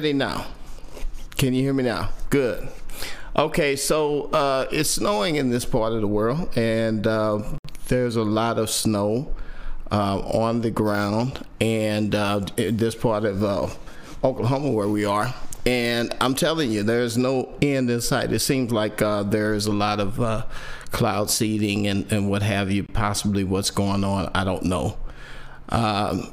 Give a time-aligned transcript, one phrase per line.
[0.00, 0.46] Ready now.
[1.36, 2.08] Can you hear me now?
[2.30, 2.70] Good.
[3.36, 7.42] Okay, so uh, it's snowing in this part of the world, and uh,
[7.88, 9.34] there's a lot of snow
[9.92, 13.68] uh, on the ground, and uh, this part of uh,
[14.24, 15.34] Oklahoma where we are.
[15.66, 18.32] And I'm telling you, there's no end in sight.
[18.32, 20.46] It seems like uh, there's a lot of
[20.92, 24.30] cloud seeding and, and what have you, possibly what's going on.
[24.34, 24.96] I don't know.
[25.68, 26.32] Um,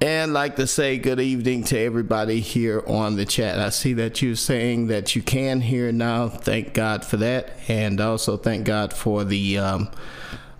[0.00, 3.58] and like to say good evening to everybody here on the chat.
[3.58, 6.28] I see that you're saying that you can hear now.
[6.28, 9.88] Thank God for that, and also thank God for the um,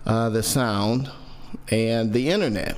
[0.05, 1.09] uh, the sound
[1.69, 2.75] and the internet.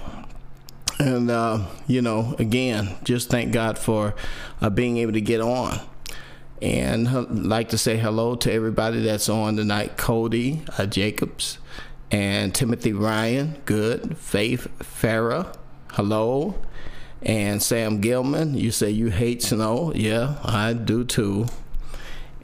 [1.00, 4.14] And uh, you know, again, just thank God for
[4.62, 5.80] uh, being able to get on.
[6.62, 9.98] And uh, like to say hello to everybody that's on tonight.
[9.98, 11.58] Cody uh, Jacobs
[12.12, 13.60] and Timothy Ryan.
[13.66, 14.16] Good.
[14.20, 15.56] Faith Farah
[15.94, 16.56] hello.
[17.22, 19.92] And Sam Gilman, you say you hate snow.
[19.94, 21.48] Yeah, I do too.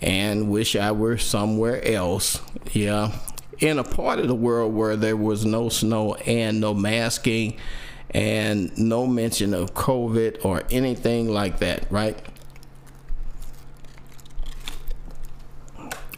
[0.02, 2.42] And wish I were somewhere else.
[2.74, 3.12] Yeah.
[3.60, 7.58] In a part of the world where there was no snow and no masking
[8.12, 12.18] and no mention of COVID or anything like that, right?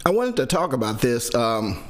[0.06, 1.82] I wanted to talk about this um,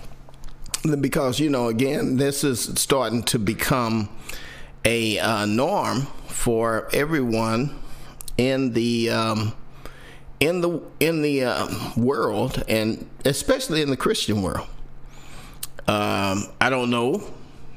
[0.99, 4.09] because, you know, again, this is starting to become
[4.85, 7.79] a uh, norm for everyone
[8.37, 9.53] in the um,
[10.39, 14.67] in the in the uh, world, and especially in the Christian world.
[15.87, 17.23] Um, I don't know.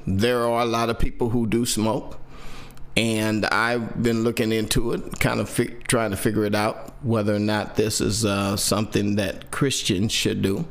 [0.06, 2.18] There are a lot of people who do smoke,
[2.96, 7.34] and I've been looking into it, kind of fi- trying to figure it out whether
[7.34, 10.66] or not this is uh, something that Christians should do.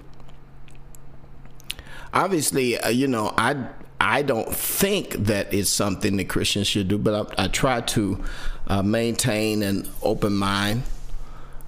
[2.13, 3.67] Obviously, uh, you know, I
[4.03, 8.23] I don't think that it's something that Christians should do, but I, I try to
[8.65, 10.81] uh, maintain an open mind.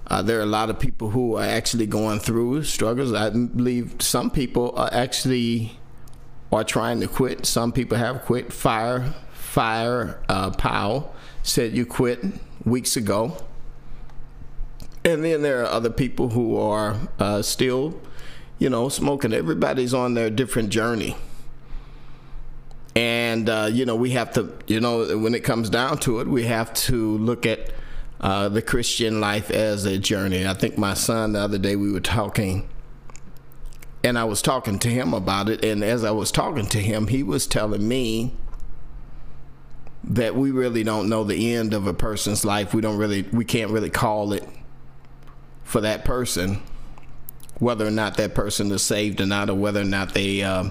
[0.08, 3.14] Uh, there are a lot of people who are actually going through struggles.
[3.14, 5.78] I believe some people are actually
[6.52, 7.46] are trying to quit.
[7.46, 8.52] Some people have quit.
[8.52, 11.14] Fire, Fire uh, Powell
[11.44, 12.26] said you quit
[12.66, 13.38] weeks ago.
[15.06, 18.02] And then there are other people who are uh, still,
[18.58, 19.34] you know, smoking.
[19.34, 21.16] Everybody's on their different journey
[22.96, 26.28] and uh, you know we have to you know when it comes down to it
[26.28, 27.72] we have to look at
[28.22, 30.48] uh, the christian life as a journey.
[30.48, 32.68] I think my son the other day we were talking
[34.04, 35.64] and i was talking to him about it.
[35.64, 38.34] And as i was talking to him he was telling me
[40.04, 42.74] that we really don't know the end of a person's life.
[42.74, 44.48] We don't really we can't really call it
[45.64, 46.62] for that person
[47.60, 50.70] whether or not that person is saved or not or whether or not they uh,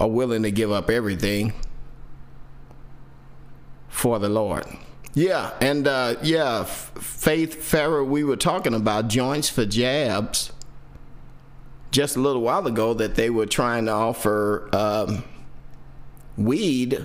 [0.00, 1.52] are willing to give up everything
[3.88, 4.66] for the Lord.
[5.12, 10.52] Yeah, and uh, yeah, Faith Farrer, we were talking about joints for jabs
[11.90, 15.24] just a little while ago that they were trying to offer um,
[16.36, 17.04] weed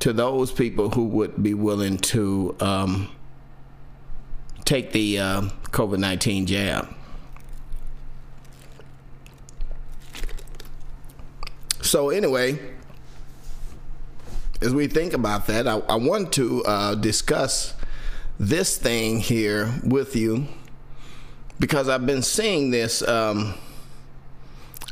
[0.00, 3.14] to those people who would be willing to um,
[4.64, 6.88] take the uh, COVID 19 jab.
[11.90, 12.56] So anyway,
[14.62, 17.74] as we think about that, I, I want to uh, discuss
[18.38, 20.46] this thing here with you
[21.58, 23.02] because I've been seeing this.
[23.02, 23.54] Um,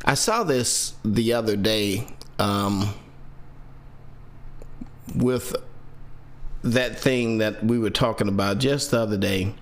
[0.03, 2.05] I saw this the other day
[2.37, 2.93] um,
[5.15, 5.55] with
[6.63, 9.55] that thing that we were talking about just the other day.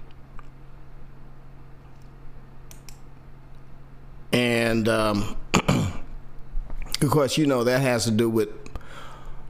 [4.33, 5.37] And um,
[7.01, 8.49] Of course, you know that has to do with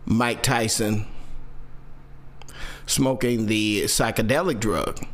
[0.06, 1.06] Mike Tyson
[2.86, 5.06] smoking the psychedelic drug.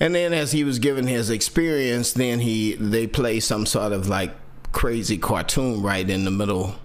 [0.00, 4.08] And then as he was given his experience, then he they play some sort of
[4.08, 4.32] like
[4.72, 6.76] crazy cartoon right in the middle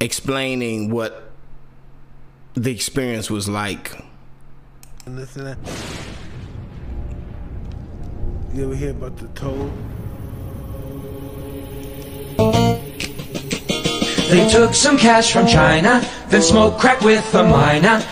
[0.00, 1.30] explaining what
[2.54, 3.92] the experience was like.
[5.06, 5.56] And Listen,
[8.52, 9.72] you ever hear about the toad?
[14.28, 18.04] They took some cash from China, then smoked crack with a miner.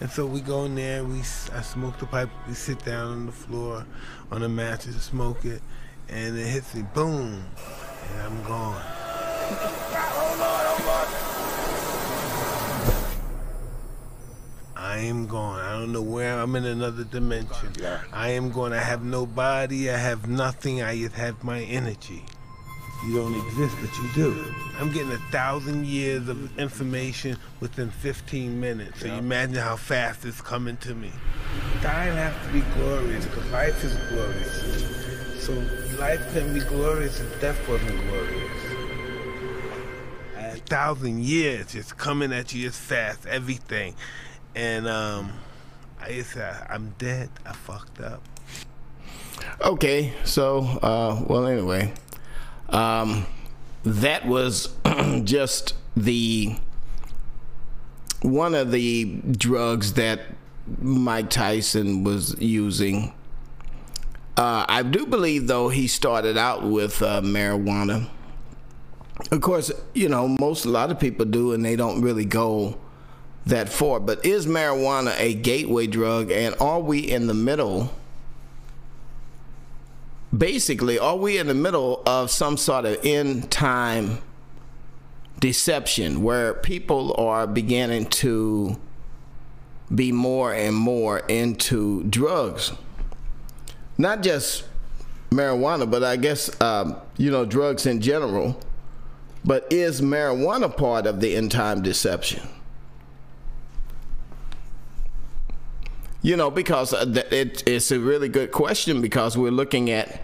[0.00, 3.26] And so we go in there, we I smoke the pipe, we sit down on
[3.26, 3.84] the floor
[4.30, 5.62] on the mattress, smoke it,
[6.08, 7.44] and it hits me, boom,
[8.08, 8.82] and I'm gone.
[14.76, 15.60] I am gone.
[15.60, 17.72] I don't know where I'm in another dimension.
[18.12, 18.72] I am gone.
[18.72, 19.90] I have no body.
[19.90, 20.82] I have nothing.
[20.82, 22.24] I have my energy.
[23.06, 24.54] You don't exist, but you do.
[24.78, 29.00] I'm getting a thousand years of information within 15 minutes.
[29.00, 31.12] So you imagine how fast it's coming to me.
[31.82, 35.44] Dying has to be glorious because life is glorious.
[35.44, 35.52] So
[35.98, 38.50] life can be glorious if death wasn't glorious.
[40.38, 43.96] A thousand years just coming at you as fast, everything.
[44.54, 45.32] And um,
[46.00, 47.28] I said, I'm dead.
[47.44, 48.22] I fucked up.
[49.60, 51.92] Okay, so uh, well, anyway,
[52.74, 53.26] um,
[53.84, 54.74] that was
[55.24, 56.56] just the
[58.20, 60.20] one of the drugs that
[60.80, 63.12] Mike Tyson was using.
[64.36, 68.08] Uh, I do believe, though, he started out with uh, marijuana.
[69.30, 72.76] Of course, you know, most a lot of people do, and they don't really go
[73.46, 74.00] that far.
[74.00, 77.92] But is marijuana a gateway drug, and are we in the middle?
[80.36, 84.18] Basically, are we in the middle of some sort of end time
[85.40, 88.80] deception where people are beginning to
[89.94, 92.72] be more and more into drugs?
[93.98, 94.64] Not just
[95.30, 98.60] marijuana, but I guess, um, you know, drugs in general.
[99.44, 102.48] But is marijuana part of the end time deception?
[106.24, 110.22] You know, because uh, it, it's a really good question because we're looking at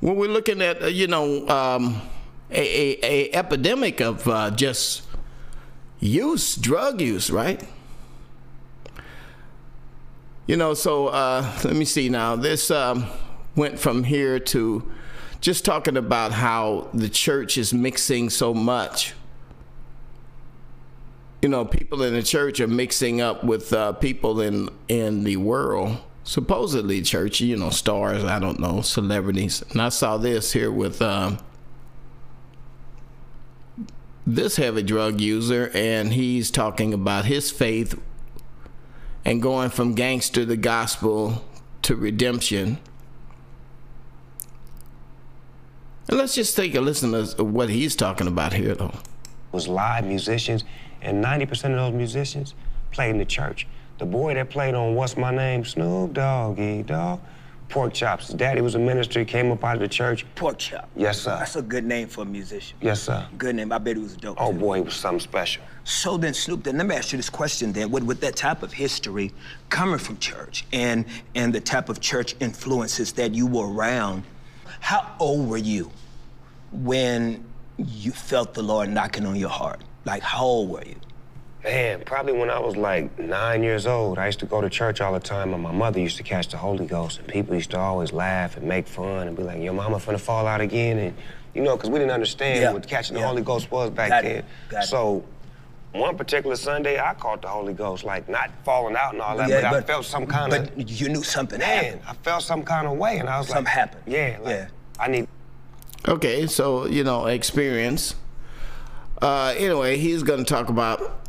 [0.00, 2.00] when we're looking at uh, you know um,
[2.50, 5.02] a, a, a, epidemic of uh, just
[5.98, 7.62] use, drug use, right?
[10.46, 12.34] You know, so uh, let me see now.
[12.34, 13.04] This um,
[13.56, 14.90] went from here to
[15.42, 19.12] just talking about how the church is mixing so much
[21.42, 25.36] you know, people in the church are mixing up with uh, people in in the
[25.36, 25.98] world.
[26.22, 28.24] Supposedly, church, you know, stars.
[28.24, 29.64] I don't know, celebrities.
[29.70, 31.38] And I saw this here with um,
[34.26, 37.98] this heavy drug user, and he's talking about his faith
[39.24, 41.44] and going from gangster to gospel
[41.82, 42.78] to redemption.
[46.06, 48.88] And let's just take a listen to what he's talking about here, though.
[48.88, 50.64] It Was live musicians
[51.02, 52.54] and 90% of those musicians
[52.90, 53.66] played in the church.
[53.98, 57.20] The boy that played on What's My Name, Snoop Doggy Dogg,
[57.68, 58.26] Pork Chops.
[58.26, 60.26] His daddy was a minister, he came up out of the church.
[60.34, 60.88] Pork Chop.
[60.96, 61.36] Yes, sir.
[61.38, 62.76] That's a good name for a musician.
[62.80, 63.24] Yes, sir.
[63.38, 63.72] Good name.
[63.72, 64.36] I bet he was a dope.
[64.40, 64.58] Oh, too.
[64.58, 65.62] boy, he was something special.
[65.84, 67.90] So then, Snoop, then let me ask you this question then.
[67.90, 69.32] With, with that type of history
[69.68, 71.04] coming from church and,
[71.34, 74.24] and the type of church influences that you were around,
[74.80, 75.90] how old were you
[76.72, 77.44] when
[77.78, 79.80] you felt the Lord knocking on your heart?
[80.04, 80.96] Like, how old were you?
[81.62, 84.18] Man, probably when I was like nine years old.
[84.18, 86.48] I used to go to church all the time, and my mother used to catch
[86.48, 89.60] the Holy Ghost, and people used to always laugh and make fun and be like,
[89.60, 91.14] "Your mama finna fall out again," and
[91.54, 93.22] you know, because we didn't understand Yeah, what catching yeah.
[93.22, 94.44] the Holy Ghost was back Got then.
[94.72, 94.84] it.
[94.84, 95.22] So.
[95.92, 99.48] One particular Sunday, I caught the Holy Ghost, like not falling out and all that,
[99.50, 101.84] but, I felt some kind of But you knew something man.
[101.84, 102.02] happened.
[102.06, 104.02] I felt some kind of way, and I was Something like, "Something happened.
[104.06, 104.66] Yeah, like, Yeah.
[105.00, 105.26] I need
[106.06, 108.14] Okay, so you know, experience.
[109.22, 111.26] Uh, anyway, he's going to talk about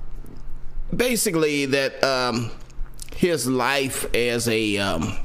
[0.95, 2.51] basically that um,
[3.15, 5.17] his life as a um,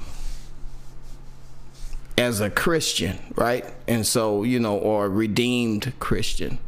[2.19, 3.65] as a Christian, right?
[3.87, 6.59] And so you know, or redeemed Christian.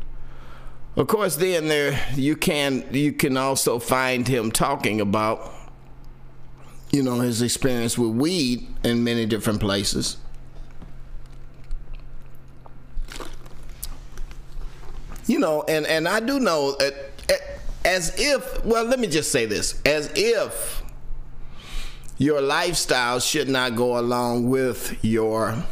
[0.96, 5.52] Of course, then there you can you can also find him talking about
[6.90, 10.16] you know his experience with weed in many different places.
[15.28, 16.94] You know, and and I do know that
[17.85, 20.82] as if well, let me just say this, as if
[22.16, 25.62] your lifestyle should not go along with your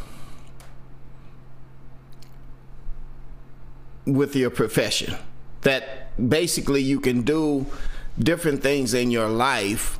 [4.05, 5.15] with your profession.
[5.61, 7.65] That basically you can do
[8.17, 9.99] different things in your life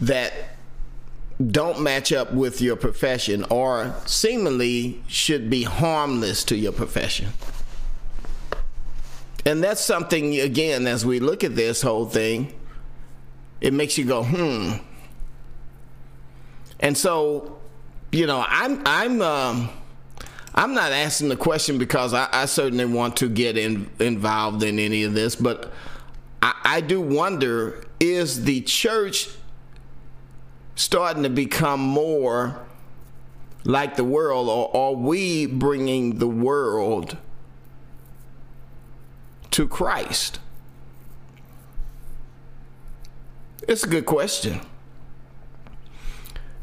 [0.00, 0.32] that
[1.50, 7.28] don't match up with your profession or seemingly should be harmless to your profession.
[9.46, 12.54] And that's something, again, as we look at this whole thing,
[13.60, 14.72] it makes you go, hmm.
[16.80, 17.58] And so,
[18.10, 19.70] you know, I'm, I'm, um,
[20.54, 24.78] I'm not asking the question because I, I certainly want to get in, involved in
[24.78, 25.72] any of this, but
[26.42, 29.28] I, I do wonder is the church
[30.74, 32.60] starting to become more
[33.64, 37.16] like the world, or are we bringing the world
[39.54, 40.40] to Christ?
[43.68, 44.60] It's a good question.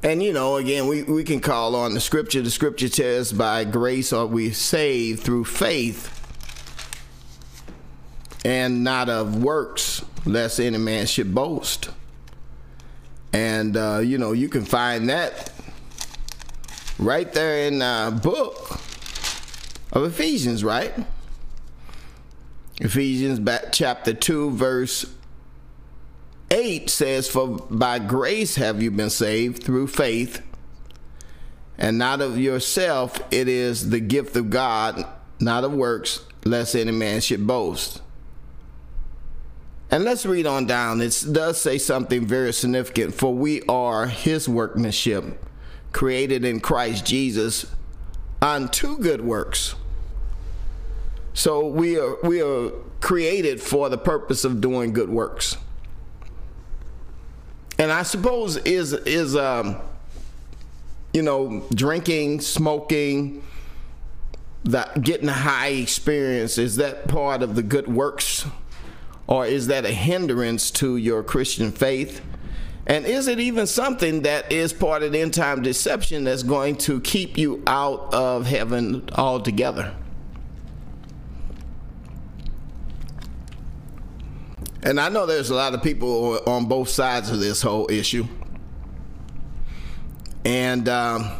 [0.03, 2.41] And you know, again, we, we can call on the scripture.
[2.41, 6.17] The scripture says, by grace are we saved through faith
[8.43, 11.89] and not of works, lest any man should boast.
[13.31, 15.53] And, uh, you know, you can find that
[16.99, 18.81] right there in the uh, book
[19.93, 20.93] of Ephesians, right?
[22.81, 23.39] Ephesians
[23.71, 25.05] chapter 2 verse
[26.49, 30.41] 8 says for by grace have you been saved through faith
[31.77, 35.05] and not of yourself it is the gift of God
[35.39, 38.01] not of works lest any man should boast.
[39.89, 41.01] And let's read on down.
[41.01, 43.13] It does say something very significant.
[43.13, 45.43] For we are his workmanship,
[45.91, 47.65] created in Christ Jesus
[48.41, 49.75] unto good works.
[51.33, 55.57] So we are we are created for the purpose of doing good works.
[57.77, 59.77] And I suppose is is um
[61.13, 63.43] you know drinking, smoking,
[64.65, 68.45] that getting a high experience is that part of the good works
[69.27, 72.21] or is that a hindrance to your Christian faith?
[72.85, 76.75] And is it even something that is part of the end time deception that's going
[76.79, 79.95] to keep you out of heaven altogether?
[84.83, 88.27] And I know there's a lot of people on both sides of this whole issue.
[90.43, 91.31] And um,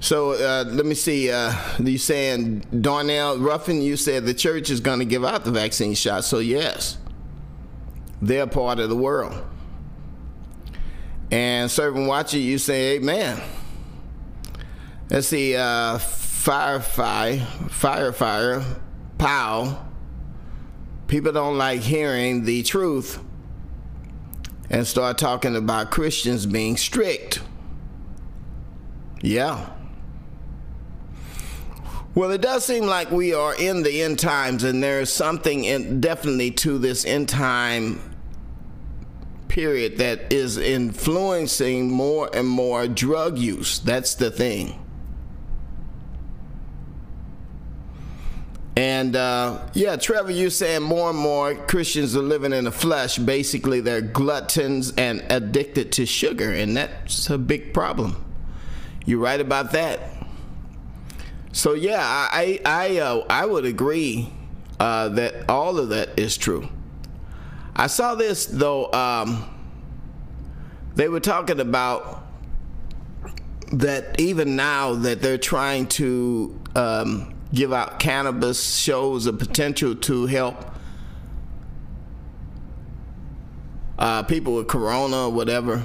[0.00, 1.30] so uh, let me see.
[1.30, 3.80] Uh, you saying Darnell Ruffin?
[3.80, 6.24] You said the church is going to give out the vaccine shot.
[6.24, 6.98] So yes,
[8.20, 9.40] they're part of the world.
[11.30, 13.40] And serving watcher, you say Amen.
[15.10, 15.54] Let's see.
[15.54, 18.64] Uh, Firefly, Firefire
[19.18, 19.84] pow,
[21.06, 23.18] people don't like hearing the truth
[24.70, 27.40] and start talking about Christians being strict.
[29.20, 29.70] Yeah.
[32.14, 36.00] Well, it does seem like we are in the end times, and there's something in,
[36.00, 38.00] definitely to this end time
[39.48, 43.78] period that is influencing more and more drug use.
[43.80, 44.78] That's the thing.
[48.78, 53.18] And uh, yeah, Trevor, you're saying more and more Christians are living in the flesh.
[53.18, 58.24] Basically, they're gluttons and addicted to sugar, and that's a big problem.
[59.04, 59.98] You're right about that.
[61.50, 64.32] So yeah, I I uh, I would agree
[64.78, 66.68] uh, that all of that is true.
[67.74, 68.92] I saw this though.
[68.92, 69.44] Um,
[70.94, 72.24] they were talking about
[73.72, 80.26] that even now that they're trying to um, give out cannabis shows a potential to
[80.26, 80.74] help
[83.98, 85.82] uh, people with corona or whatever.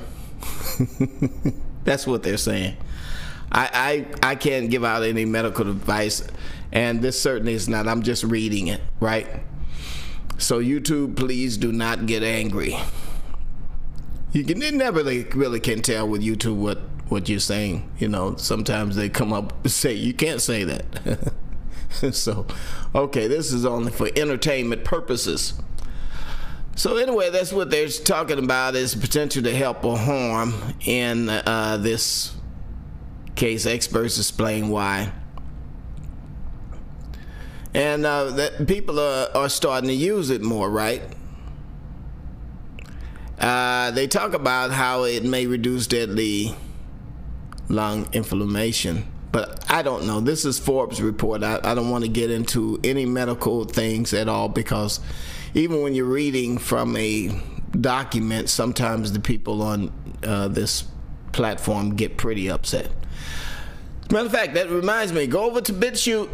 [1.84, 2.77] That's what they're saying.
[3.51, 6.27] I, I I can't give out any medical advice,
[6.72, 7.88] and this certainly is not.
[7.88, 9.27] I'm just reading it, right?
[10.38, 12.75] So YouTube, please do not get angry.
[14.32, 16.79] You can you never really, really can tell with YouTube what
[17.10, 17.89] what you're saying.
[18.00, 21.34] You know, sometimes they come up say you can't say that.
[22.12, 22.45] so,
[22.93, 25.53] okay, this is only for entertainment purposes.
[26.75, 30.53] So anyway, that's what they're talking about is potential to help or harm
[30.85, 32.33] in uh, this
[33.35, 33.65] case.
[33.65, 35.12] Experts explain why.
[37.75, 41.03] And uh, that people are, are starting to use it more, right?
[43.39, 46.55] Uh, they talk about how it may reduce deadly
[47.69, 50.21] lung inflammation but I don't know.
[50.21, 51.43] This is Forbes report.
[51.43, 54.99] I, I don't want to get into any medical things at all because
[55.55, 59.91] even when you're reading from a document, sometimes the people on
[60.23, 60.83] uh, this
[61.31, 62.91] platform get pretty upset.
[64.11, 65.25] Matter of fact, that reminds me.
[65.25, 66.29] Go over to BitChute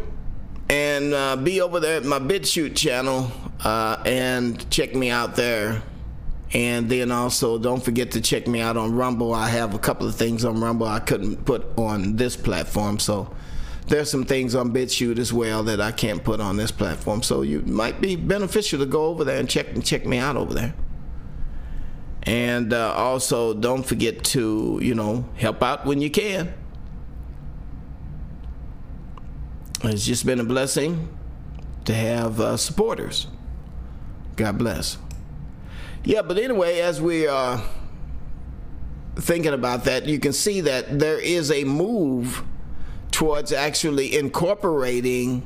[0.68, 3.32] and uh, be over there at my BitChute channel
[3.64, 5.82] uh, and check me out there
[6.52, 9.32] and then also, don't forget to check me out on Rumble.
[9.32, 12.98] I have a couple of things on Rumble I couldn't put on this platform.
[12.98, 13.32] So
[13.86, 17.22] there's some things on BitChute as well that I can't put on this platform.
[17.22, 20.36] So you might be beneficial to go over there and check and check me out
[20.36, 20.74] over there.
[22.24, 26.52] And uh, also, don't forget to you know help out when you can.
[29.84, 31.16] It's just been a blessing
[31.86, 33.28] to have uh, supporters.
[34.36, 34.98] God bless.
[36.04, 37.62] Yeah, but anyway, as we are
[39.16, 42.42] thinking about that, you can see that there is a move
[43.10, 45.42] towards actually incorporating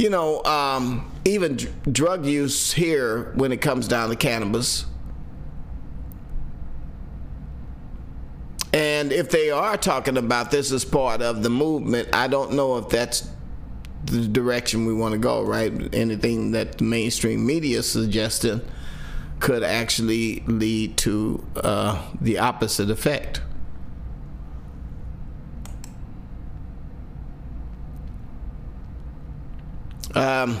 [0.00, 4.86] you know, um, even dr- drug use here when it comes down to cannabis.
[8.72, 12.78] And if they are talking about this as part of the movement, I don't know
[12.78, 13.28] if that's
[14.04, 15.72] the direction we want to go, right?
[15.94, 18.66] Anything that the mainstream media suggested
[19.38, 23.40] could actually lead to uh, the opposite effect.
[30.14, 30.60] Um,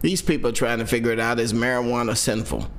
[0.00, 2.70] these people are trying to figure it out is marijuana sinful?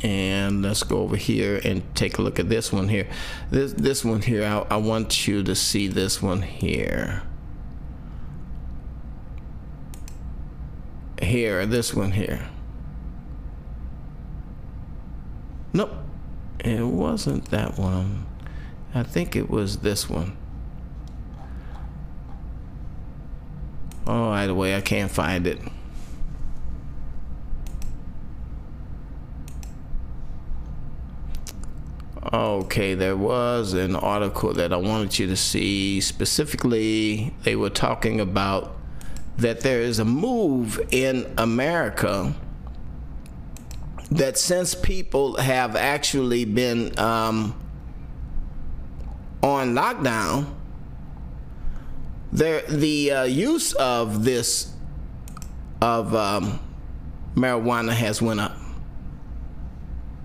[0.00, 3.08] And let's go over here and take a look at this one here.
[3.50, 7.22] This this one here, I, I want you to see this one here.
[11.20, 12.48] Here, this one here.
[15.72, 15.92] Nope,
[16.60, 18.26] it wasn't that one.
[18.94, 20.36] I think it was this one.
[24.06, 25.60] Oh, either way, I can't find it.
[32.38, 36.00] Okay, there was an article that I wanted you to see.
[36.00, 38.76] Specifically, they were talking about
[39.38, 42.32] that there is a move in America
[44.12, 47.60] that since people have actually been um,
[49.42, 50.46] on lockdown,
[52.30, 54.72] there the uh, use of this
[55.82, 56.60] of um,
[57.34, 58.56] marijuana has went up.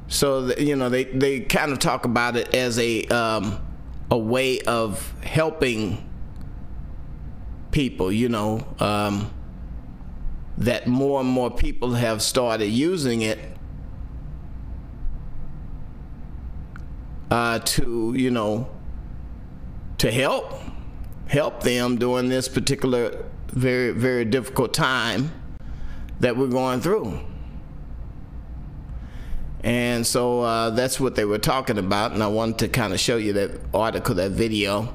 [0.07, 3.60] So you know they they kind of talk about it as a um,
[4.12, 6.10] a way of helping
[7.72, 8.12] people.
[8.12, 9.31] You know um,
[10.57, 13.39] that more and more people have started using it
[17.31, 18.69] uh, to you know
[19.98, 20.53] to help
[21.27, 25.31] help them during this particular very very difficult time
[26.19, 27.19] that we're going through.
[29.63, 33.00] And so uh, that's what they were talking about, and I wanted to kind of
[33.00, 34.93] show you that article, that video.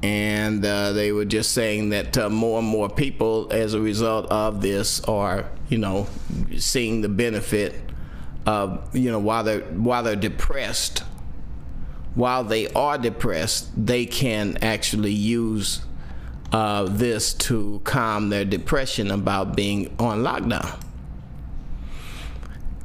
[0.00, 4.26] And uh, they were just saying that uh, more and more people, as a result
[4.30, 6.06] of this, are you know
[6.56, 7.74] seeing the benefit
[8.46, 11.00] of you know while they're while they're depressed,
[12.14, 15.80] while they are depressed, they can actually use
[16.52, 20.83] uh, this to calm their depression about being on lockdown.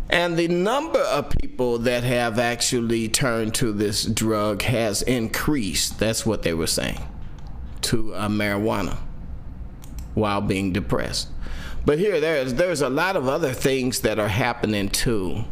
[0.09, 5.99] And the number of people that have actually turned to this drug has increased.
[5.99, 6.99] That's what they were saying
[7.81, 8.97] to uh, marijuana
[10.15, 11.29] while being depressed.
[11.85, 15.45] But here, there's there's a lot of other things that are happening too.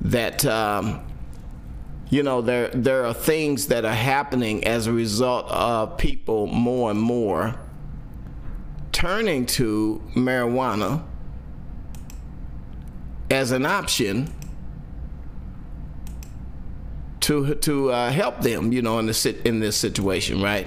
[0.00, 1.00] That um,
[2.10, 6.90] you know, there there are things that are happening as a result of people more
[6.90, 7.54] and more
[8.92, 11.02] turning to marijuana
[13.30, 14.32] as an option
[17.20, 20.66] to to uh, help them, you know, in this in this situation, right?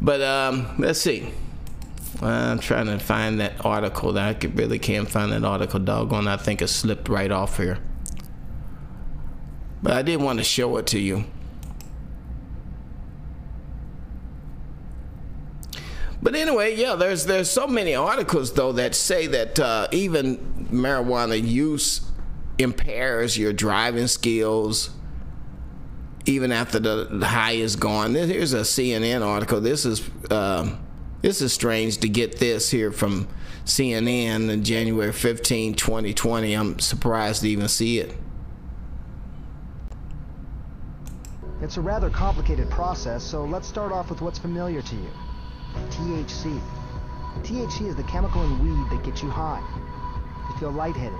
[0.00, 1.32] But um, let's see.
[2.22, 4.12] I'm trying to find that article.
[4.12, 5.80] That I could, really can't find that article.
[5.80, 7.78] Doggone, I think it slipped right off here.
[9.82, 11.24] But I did want to show it to you.
[16.22, 21.42] But anyway, yeah, there's there's so many articles though that say that uh, even marijuana
[21.42, 22.10] use
[22.58, 24.90] impairs your driving skills
[26.26, 28.14] even after the high is gone.
[28.14, 29.60] Here's a CNN article.
[29.60, 30.76] This is uh,
[31.22, 33.28] this is strange to get this here from
[33.64, 36.52] CNN in January 15, 2020.
[36.54, 38.16] I'm surprised to even see it.
[41.62, 45.10] It's a rather complicated process, so let's start off with what's familiar to you.
[45.90, 46.60] THC.
[47.42, 49.62] THC is the chemical in weed that gets you high.
[50.48, 51.18] You feel lightheaded,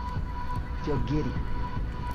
[0.85, 1.33] feel giddy,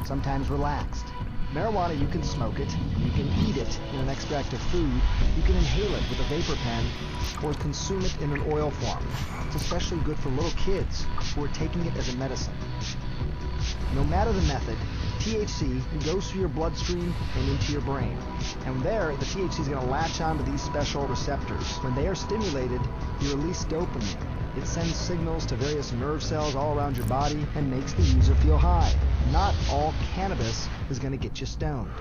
[0.05, 1.05] sometimes relaxed.
[1.53, 5.01] Marijuana, you can smoke it, you can eat it in an extract of food,
[5.35, 6.85] you can inhale it with a vapor pen,
[7.43, 9.05] or consume it in an oil form.
[9.47, 12.53] It's especially good for little kids who are taking it as a medicine.
[13.93, 14.77] No matter the method,
[15.21, 18.17] THC goes through your bloodstream and into your brain.
[18.65, 21.77] And there, the THC is going to latch onto these special receptors.
[21.83, 22.81] When they are stimulated,
[23.21, 24.57] you release dopamine.
[24.57, 28.33] It sends signals to various nerve cells all around your body and makes the user
[28.35, 28.93] feel high.
[29.31, 31.91] Not all cannabis is going to get you stoned.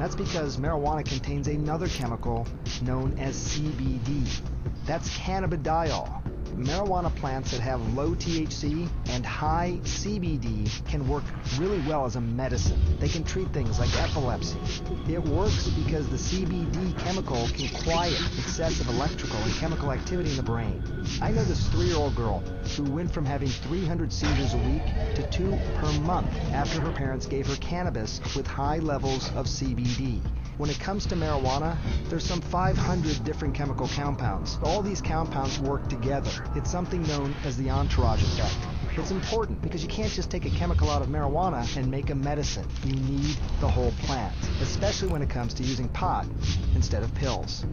[0.00, 2.48] That's because marijuana contains another chemical
[2.82, 4.40] known as CBD.
[4.86, 6.35] That's cannabidiol.
[6.56, 11.24] Marijuana plants that have low THC and high CBD can work
[11.58, 12.80] really well as a medicine.
[12.98, 14.58] They can treat things like epilepsy.
[15.08, 20.42] It works because the CBD chemical can quiet excessive electrical and chemical activity in the
[20.42, 20.82] brain.
[21.20, 22.40] I know this three-year-old girl
[22.76, 24.82] who went from having 300 seizures a week
[25.14, 30.20] to two per month after her parents gave her cannabis with high levels of CBD.
[30.58, 31.76] When it comes to marijuana,
[32.08, 34.58] there's some 500 different chemical compounds.
[34.62, 36.30] All these compounds work together.
[36.54, 38.56] It's something known as the entourage effect.
[38.96, 42.14] It's important because you can't just take a chemical out of marijuana and make a
[42.14, 42.66] medicine.
[42.84, 46.26] You need the whole plant, especially when it comes to using pot
[46.74, 47.66] instead of pills.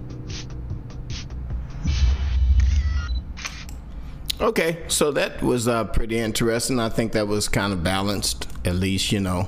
[4.42, 6.82] Okay, so that was uh, pretty interesting.
[6.82, 9.48] I think that was kind of balanced, at least, you know,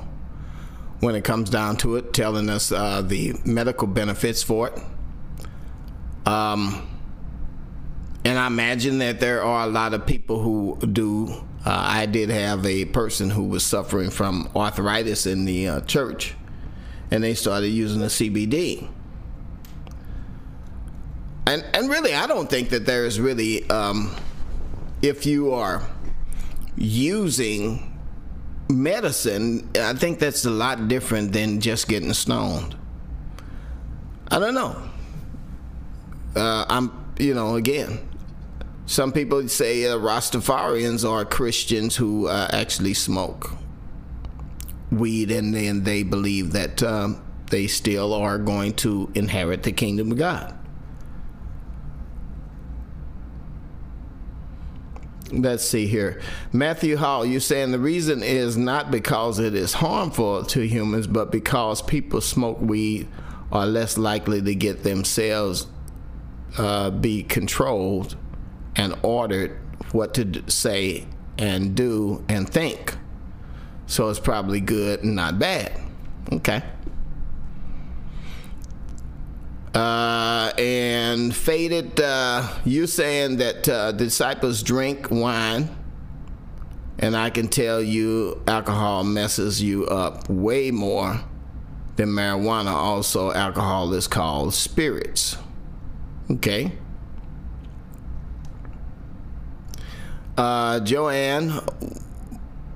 [1.00, 4.82] when it comes down to it, telling us uh, the medical benefits for it.
[6.26, 6.88] Um,
[8.24, 11.28] and I imagine that there are a lot of people who do.
[11.64, 16.34] Uh, I did have a person who was suffering from arthritis in the uh, church,
[17.10, 18.88] and they started using the CBD.
[21.46, 24.14] And and really, I don't think that there is really, um,
[25.02, 25.88] if you are
[26.76, 27.95] using
[28.68, 32.76] medicine, I think that's a lot different than just getting stoned.
[34.28, 34.82] I don't know.
[36.34, 37.98] Uh, I'm, you know, again,
[38.86, 43.52] some people say uh, Rastafarians are Christians who uh, actually smoke
[44.90, 50.12] weed, and then they believe that um, they still are going to inherit the kingdom
[50.12, 50.54] of God.
[55.32, 56.20] Let's see here.
[56.52, 61.32] Matthew Hall, you're saying the reason is not because it is harmful to humans, but
[61.32, 63.08] because people smoke weed
[63.50, 65.66] are less likely to get themselves
[66.58, 68.16] uh, be controlled
[68.76, 69.58] and ordered
[69.92, 71.06] what to say
[71.38, 72.96] and do and think.
[73.86, 75.72] So it's probably good and not bad.
[76.32, 76.62] Okay.
[79.76, 85.68] Uh, and faded, uh, you saying that uh, disciples drink wine,
[86.98, 91.20] and I can tell you alcohol messes you up way more
[91.96, 92.72] than marijuana.
[92.72, 95.36] Also, alcohol is called spirits.
[96.30, 96.72] Okay.
[100.38, 101.52] Uh, Joanne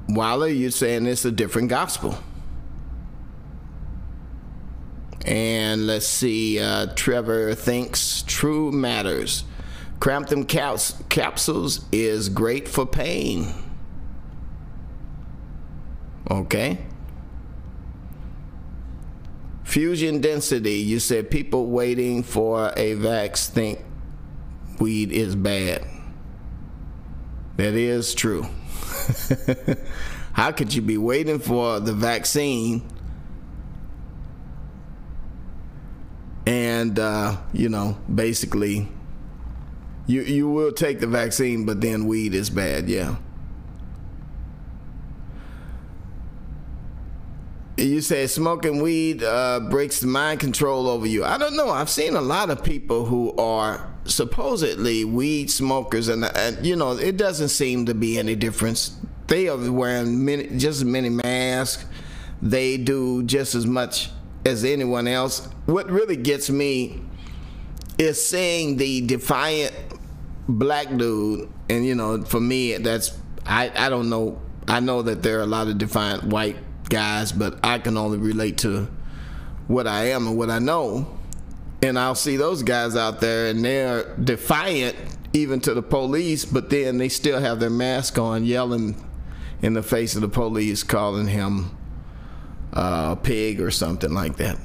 [0.06, 2.18] Waller, you're saying it's a different gospel.
[5.24, 9.44] And let's see, uh, Trevor thinks true matters.
[10.00, 13.52] Crampton caps- capsules is great for pain.
[16.30, 16.78] Okay.
[19.64, 23.78] Fusion density, you said people waiting for a vax think
[24.80, 25.84] weed is bad.
[27.56, 28.46] That is true.
[30.32, 32.82] How could you be waiting for the vaccine
[36.46, 38.88] and uh, you know basically
[40.06, 43.16] you you will take the vaccine but then weed is bad yeah.
[47.76, 51.24] You say smoking weed uh, breaks the mind control over you.
[51.24, 51.70] I don't know.
[51.70, 56.92] I've seen a lot of people who are supposedly weed smokers and, and you know
[56.92, 58.98] it doesn't seem to be any difference.
[59.28, 61.86] They are wearing many, just as many masks.
[62.42, 64.10] They do just as much
[64.44, 65.48] as anyone else.
[65.66, 67.02] What really gets me
[67.98, 69.72] is seeing the defiant
[70.48, 74.40] black dude, and you know, for me, that's I I don't know.
[74.68, 76.56] I know that there are a lot of defiant white
[76.88, 78.88] guys, but I can only relate to
[79.68, 81.18] what I am and what I know.
[81.82, 84.96] And I'll see those guys out there, and they're defiant
[85.32, 88.96] even to the police, but then they still have their mask on, yelling
[89.62, 91.70] in the face of the police, calling him
[92.72, 94.58] uh, pig or something like that.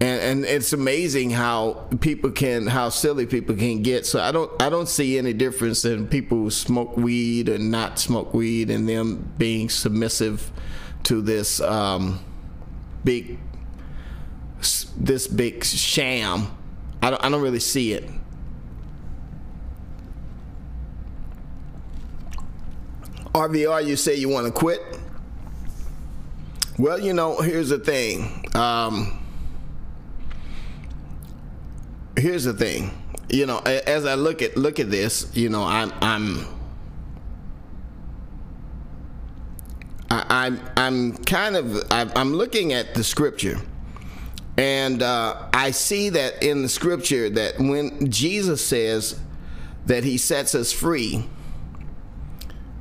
[0.00, 4.06] And, and it's amazing how people can how silly people can get.
[4.06, 7.98] So I don't I don't see any difference in people who smoke weed and not
[7.98, 10.52] smoke weed and them being submissive
[11.04, 12.20] to this um,
[13.02, 13.40] big
[14.96, 16.46] this big sham.
[17.02, 18.08] I don't I don't really see it.
[23.34, 24.80] RVR, you say you want to quit?
[26.78, 28.44] Well, you know, here's the thing.
[28.54, 29.18] Um,
[32.16, 32.92] here's the thing.
[33.28, 36.46] You know, as I look at look at this, you know, I'm I'm
[40.08, 43.58] I, am I'm kind of I'm looking at the scripture,
[44.56, 49.18] and uh, I see that in the scripture that when Jesus says
[49.86, 51.28] that he sets us free,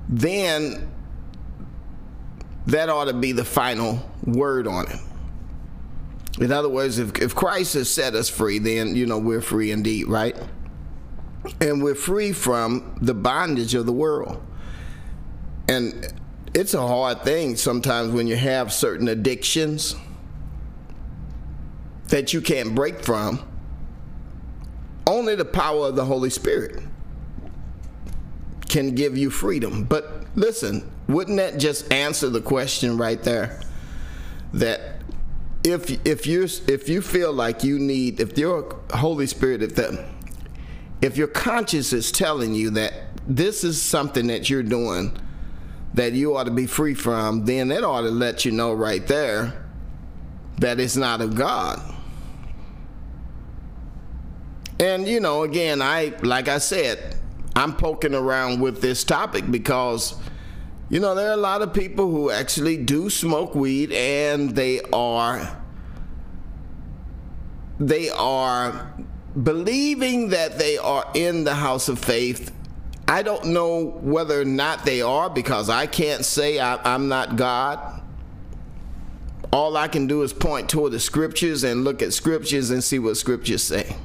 [0.07, 0.87] then
[2.67, 4.99] that ought to be the final word on it.
[6.39, 9.71] In other words, if, if Christ has set us free, then, you know, we're free
[9.71, 10.37] indeed, right?
[11.61, 14.43] And we're free from the bondage of the world.
[15.67, 16.13] And
[16.53, 19.95] it's a hard thing sometimes when you have certain addictions
[22.09, 23.45] that you can't break from.
[25.07, 26.83] Only the power of the Holy Spirit
[28.67, 29.85] can give you freedom.
[29.85, 33.61] But listen, wouldn't that just answer the question right there?
[34.53, 35.01] That
[35.63, 40.05] if if you if you feel like you need if your Holy Spirit if the
[41.01, 42.93] if your conscience is telling you that
[43.27, 45.17] this is something that you're doing
[45.93, 49.05] that you ought to be free from, then it ought to let you know right
[49.07, 49.65] there
[50.59, 51.81] that it's not of God.
[54.79, 57.17] And you know, again, I like I said,
[57.55, 60.15] I'm poking around with this topic because
[60.89, 64.81] you know, there are a lot of people who actually do smoke weed and they
[64.93, 65.61] are
[67.79, 68.93] they are
[69.43, 72.51] believing that they are in the house of faith.
[73.07, 77.35] I don't know whether or not they are because I can't say I, am not
[77.35, 78.01] God.
[79.51, 82.99] All I can do is point toward the scriptures and look at scriptures and see
[82.99, 83.95] what scriptures say.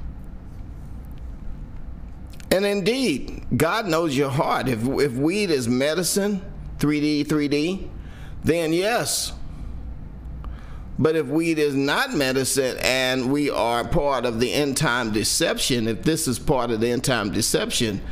[2.50, 4.68] And indeed, God knows your heart.
[4.68, 6.42] If, if weed is medicine,
[6.82, 7.88] 3D, 3D,
[8.42, 9.32] then yes.
[10.98, 15.86] But if weed is not medicine and we are part of the end time deception,
[15.86, 18.02] if this is part of the end time deception,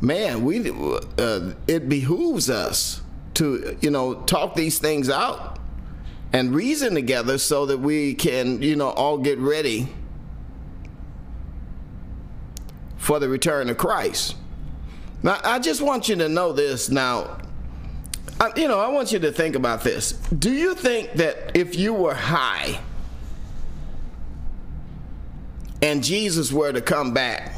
[0.00, 0.70] man, we
[1.18, 3.02] uh, it behooves us
[3.34, 5.58] to you know talk these things out
[6.32, 9.88] and reason together so that we can you know all get ready
[12.98, 14.36] for the return of Christ.
[15.24, 17.38] Now, I just want you to know this now.
[18.42, 20.14] I, you know, I want you to think about this.
[20.36, 22.80] Do you think that if you were high
[25.80, 27.54] and Jesus were to come back,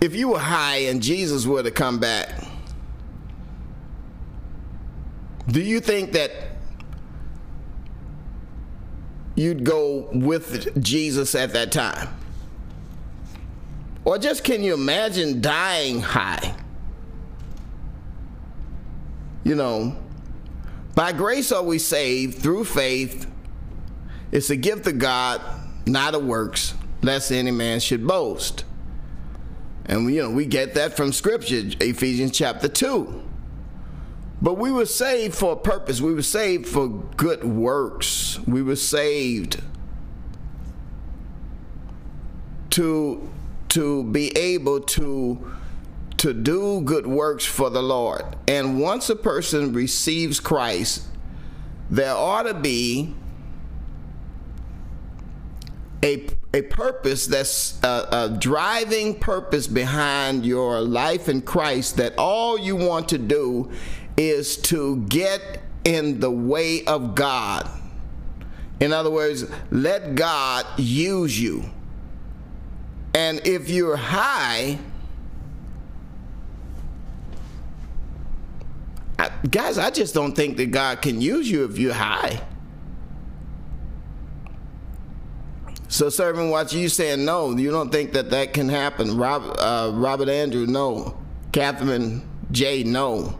[0.00, 2.44] if you were high and Jesus were to come back,
[5.46, 6.32] do you think that
[9.36, 12.17] you'd go with Jesus at that time?
[14.08, 16.54] Or just can you imagine dying high?
[19.44, 19.98] You know,
[20.94, 23.30] by grace are we saved through faith.
[24.32, 25.42] It's a gift of God,
[25.84, 28.64] not of works, lest any man should boast.
[29.84, 33.22] And you know, we get that from scripture, Ephesians chapter 2.
[34.40, 36.00] But we were saved for a purpose.
[36.00, 38.40] We were saved for good works.
[38.46, 39.62] We were saved
[42.70, 43.28] to
[43.68, 45.52] to be able to
[46.18, 48.24] to do good works for the Lord.
[48.48, 51.06] And once a person receives Christ,
[51.90, 53.14] there ought to be
[56.02, 62.58] a, a purpose that's a, a, driving purpose behind your life in Christ that all
[62.58, 63.70] you want to do
[64.16, 67.68] is to get in the way of God.
[68.80, 71.70] In other words, let God use you.
[73.14, 74.78] And if you're high,
[79.18, 82.40] I, guys, I just don't think that God can use you if you're high.
[85.88, 87.56] So, Servant Watch, you saying no?
[87.56, 89.16] You don't think that that can happen?
[89.16, 91.18] Rob, uh, Robert Andrew, no.
[91.50, 93.38] Catherine J, no.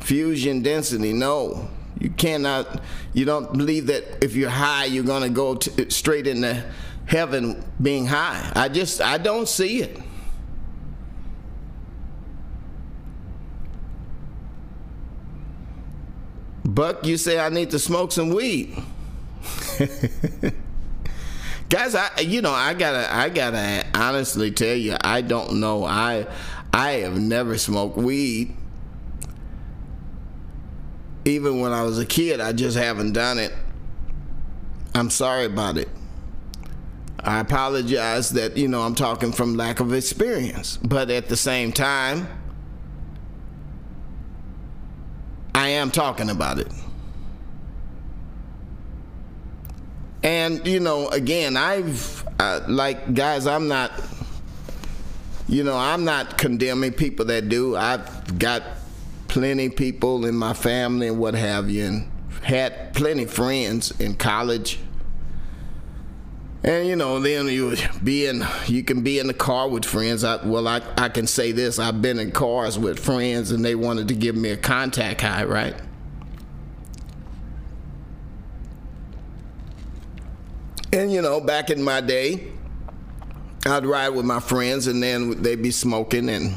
[0.00, 1.68] Fusion density, no.
[2.00, 2.82] You cannot.
[3.12, 6.64] You don't believe that if you're high, you're going to go straight in into
[7.06, 8.52] heaven being high.
[8.54, 9.98] I just, I don't see it.
[16.64, 18.76] Buck, you say I need to smoke some weed.
[21.68, 25.84] Guys, I you know, I gotta I gotta honestly tell you, I don't know.
[25.84, 26.26] I
[26.72, 28.56] I have never smoked weed.
[31.24, 33.52] Even when I was a kid, I just haven't done it.
[34.94, 35.88] I'm sorry about it.
[37.24, 40.76] I apologize that, you know, I'm talking from lack of experience.
[40.76, 42.28] But at the same time,
[45.54, 46.70] I am talking about it.
[50.22, 53.92] And, you know, again, I've, uh, like, guys, I'm not,
[55.48, 57.76] you know, I'm not condemning people that do.
[57.76, 58.62] I've got
[59.28, 62.10] plenty people in my family and what have you, and
[62.42, 64.78] had plenty friends in college
[66.64, 70.24] And you know, then you be in, you can be in the car with friends.
[70.24, 73.74] I, well, I, I can say this: I've been in cars with friends, and they
[73.74, 75.76] wanted to give me a contact high, right?
[80.90, 82.50] And you know, back in my day,
[83.66, 86.56] I'd ride with my friends, and then they'd be smoking, and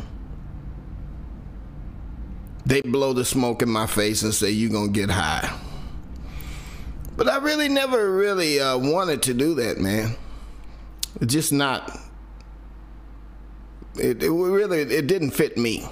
[2.66, 5.67] they blow the smoke in my face and say, "You gonna get high."
[7.18, 10.16] But I really never really uh, wanted to do that, man.
[11.20, 12.00] It's just not.
[13.96, 15.88] It, it really it didn't fit me.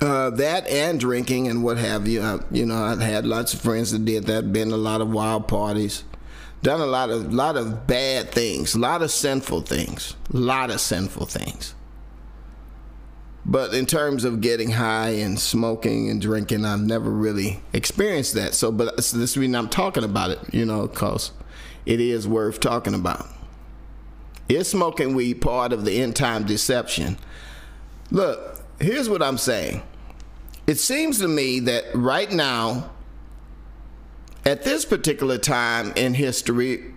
[0.00, 2.22] Uh, that and drinking and what have you.
[2.22, 4.50] I, you know, I've had lots of friends that did that.
[4.50, 6.04] Been a lot of wild parties,
[6.62, 10.70] done a lot of lot of bad things, a lot of sinful things, a lot
[10.70, 11.74] of sinful things.
[13.44, 18.54] But in terms of getting high and smoking and drinking, I've never really experienced that.
[18.54, 21.32] So, but this is the reason I'm talking about it, you know, because
[21.86, 23.26] it is worth talking about.
[24.48, 27.16] Is smoking weed part of the end time deception?
[28.10, 29.82] Look, here's what I'm saying.
[30.66, 32.90] It seems to me that right now,
[34.44, 36.94] at this particular time in history,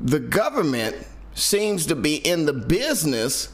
[0.00, 0.96] the government
[1.34, 3.50] seems to be in the business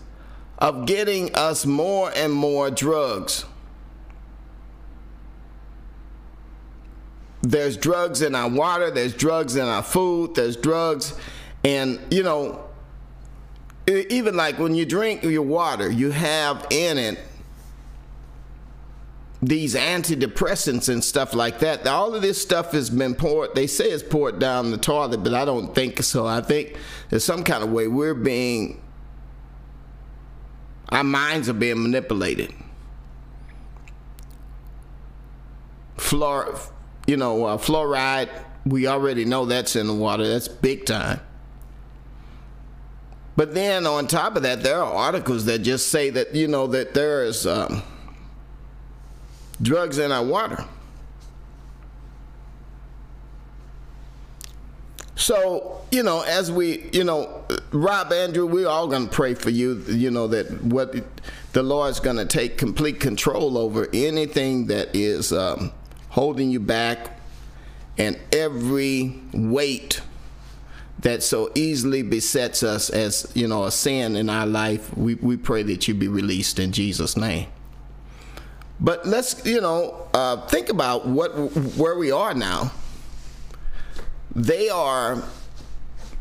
[0.59, 3.45] of getting us more and more drugs.
[7.43, 11.15] There's drugs in our water, there's drugs in our food, there's drugs,
[11.63, 12.65] and you know,
[13.87, 17.19] even like when you drink your water, you have in it
[19.43, 21.87] these antidepressants and stuff like that.
[21.87, 23.55] All of this stuff has been poured.
[23.55, 26.27] They say it's poured down the toilet, but I don't think so.
[26.27, 26.77] I think
[27.11, 28.81] there's some kind of way we're being
[30.91, 32.53] our minds are being manipulated.
[35.97, 36.61] Fluor,
[37.07, 38.29] you know, uh, fluoride,
[38.65, 40.27] we already know that's in the water.
[40.27, 41.21] That's big time.
[43.37, 46.67] But then on top of that, there are articles that just say that, you know,
[46.69, 47.83] that there is um,
[49.61, 50.65] drugs in our water.
[55.17, 59.49] So, you know, as we, you know, Rob Andrew, we're all going to pray for
[59.49, 60.95] you, you know, that what
[61.53, 65.73] the Lord's going to take complete control over anything that is um,
[66.11, 67.19] holding you back
[67.97, 70.03] and every weight
[70.99, 74.95] that so easily besets us as, you know, a sin in our life.
[74.95, 77.47] We, we pray that you be released in Jesus' name.
[78.79, 81.31] But let's, you know, uh, think about what
[81.79, 82.71] where we are now
[84.37, 85.23] they are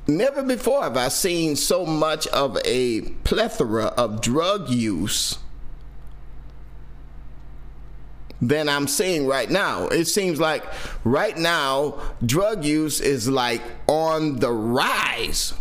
[0.07, 5.37] never before have I seen so much of a plethora of drug use
[8.41, 9.87] than I'm seeing right now.
[9.87, 10.63] It seems like
[11.03, 15.53] right now drug use is like on the rise.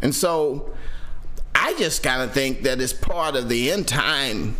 [0.00, 0.72] And so
[1.54, 4.56] I just kind of think that it's part of the end time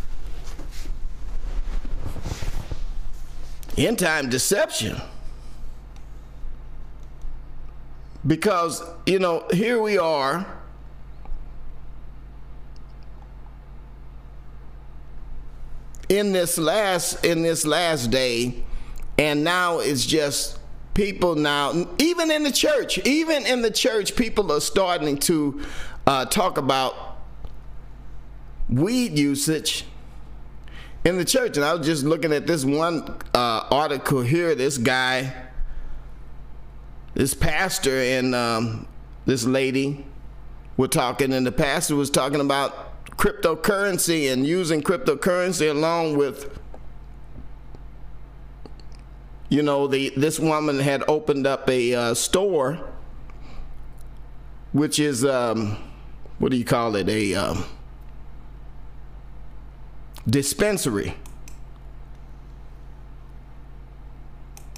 [3.77, 5.01] end time deception.
[8.27, 10.47] Because, you know, here we are.
[16.09, 18.63] in this last in this last day
[19.19, 20.59] and now it's just
[20.93, 25.61] people now even in the church even in the church people are starting to
[26.07, 27.17] uh, talk about
[28.69, 29.87] weed usage
[31.05, 31.57] in the church.
[31.57, 33.03] And I was just looking at this one
[33.35, 34.55] uh, article here.
[34.55, 35.33] This guy,
[37.14, 38.88] this pastor, and um,
[39.27, 40.05] this lady
[40.77, 46.59] were talking, and the pastor was talking about cryptocurrency and using cryptocurrency along with.
[49.51, 52.81] You know, the this woman had opened up a uh, store,
[54.73, 55.77] which is um,
[56.38, 57.09] what do you call it?
[57.09, 57.64] A um,
[60.29, 61.17] dispensary.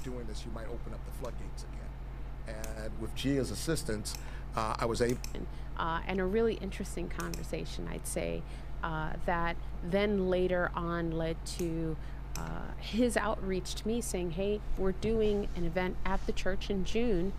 [0.03, 2.57] Doing this, you might open up the floodgates again.
[2.79, 4.15] And with Gia's assistance,
[4.55, 5.19] uh, I was able.
[5.77, 8.41] Uh, and a really interesting conversation, I'd say,
[8.83, 11.97] uh, that then later on led to
[12.37, 16.85] uh, his outreach to me saying, Hey, we're doing an event at the church in
[16.85, 17.33] June.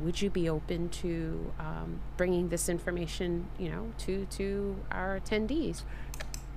[0.00, 5.82] Would you be open to um, bringing this information, you know, to to our attendees?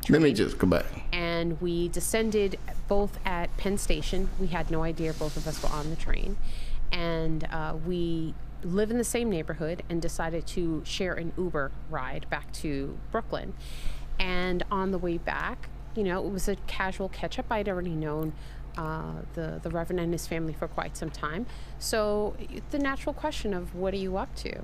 [0.09, 0.85] Let me just go back.
[1.13, 4.29] And we descended both at Penn Station.
[4.39, 6.37] We had no idea both of us were on the train.
[6.91, 8.33] And uh, we
[8.63, 13.53] live in the same neighborhood and decided to share an Uber ride back to Brooklyn.
[14.19, 17.45] And on the way back, you know, it was a casual catch up.
[17.49, 18.33] I'd already known
[18.77, 21.45] uh, the the Reverend and his family for quite some time.
[21.79, 22.35] So
[22.71, 24.63] the natural question of what are you up to?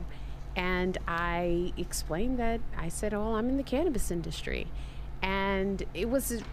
[0.55, 4.67] And I explained that I said, "Oh, I'm in the cannabis industry,"
[5.21, 6.43] and it was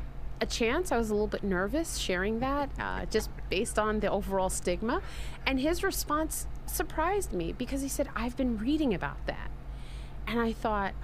[0.41, 0.93] a chance.
[0.93, 5.01] I was a little bit nervous sharing that, uh, just based on the overall stigma.
[5.47, 9.51] And his response surprised me because he said, "I've been reading about that,"
[10.27, 10.95] and I thought,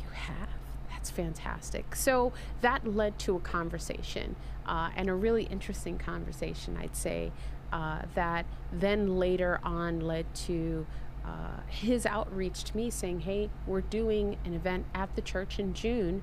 [0.00, 0.48] "You have."
[0.90, 1.94] That's fantastic.
[1.94, 4.34] So that led to a conversation
[4.66, 7.30] uh, and a really interesting conversation, I'd say,
[7.72, 10.86] uh, that then later on led to
[11.24, 15.74] uh, his outreach to me saying, Hey, we're doing an event at the church in
[15.74, 16.22] June.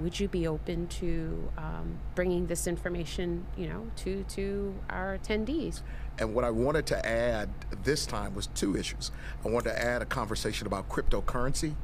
[0.00, 5.82] Would you be open to um, bringing this information, you know, to to our attendees?
[6.18, 7.48] And what I wanted to add
[7.82, 9.10] this time was two issues.
[9.44, 11.74] I wanted to add a conversation about cryptocurrency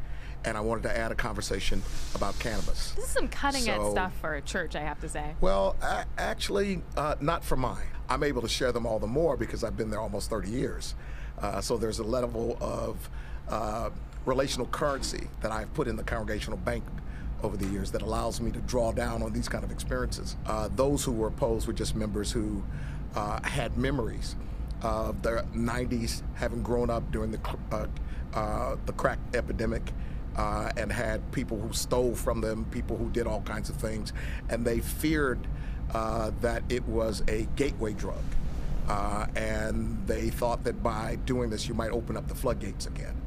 [0.44, 1.82] and I wanted to add a conversation
[2.14, 2.92] about cannabis.
[2.92, 5.34] This is some cutting edge stuff for a church, I have to say.
[5.40, 5.76] Well,
[6.18, 7.86] actually, uh, not for mine.
[8.08, 10.94] I'm able to share them all the more because I've been there almost 30 years.
[11.38, 13.08] Uh, so there's a level of
[13.48, 13.90] uh,
[14.26, 16.84] relational currency that I've put in the congregational bank
[17.44, 20.36] over the years that allows me to draw down on these kind of experiences.
[20.46, 22.64] Uh, those who were opposed were just members who
[23.14, 24.34] uh, had memories
[24.82, 27.40] of the 90s, having grown up during the
[28.34, 29.82] uh, the crack epidemic
[30.36, 34.12] uh, and had people who stole from them, people who did all kinds of things,
[34.48, 35.46] and they feared
[35.92, 38.24] uh, that it was a gateway drug.
[38.88, 43.20] Uh, and they thought that by doing this, you might open up the floodgates again.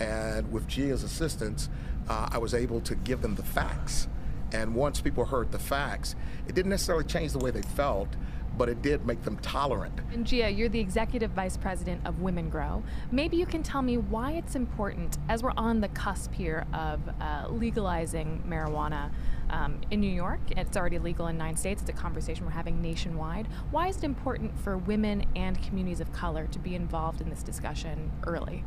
[0.00, 1.68] And with Gia's assistance,
[2.08, 4.08] uh, I was able to give them the facts.
[4.52, 6.14] And once people heard the facts,
[6.46, 8.08] it didn't necessarily change the way they felt,
[8.56, 9.98] but it did make them tolerant.
[10.12, 12.84] And Gia, you're the executive vice president of Women Grow.
[13.10, 17.00] Maybe you can tell me why it's important, as we're on the cusp here of
[17.20, 19.10] uh, legalizing marijuana
[19.50, 20.40] um, in New York.
[20.56, 21.82] It's already legal in nine states.
[21.82, 23.48] It's a conversation we're having nationwide.
[23.72, 27.42] Why is it important for women and communities of color to be involved in this
[27.42, 28.62] discussion early?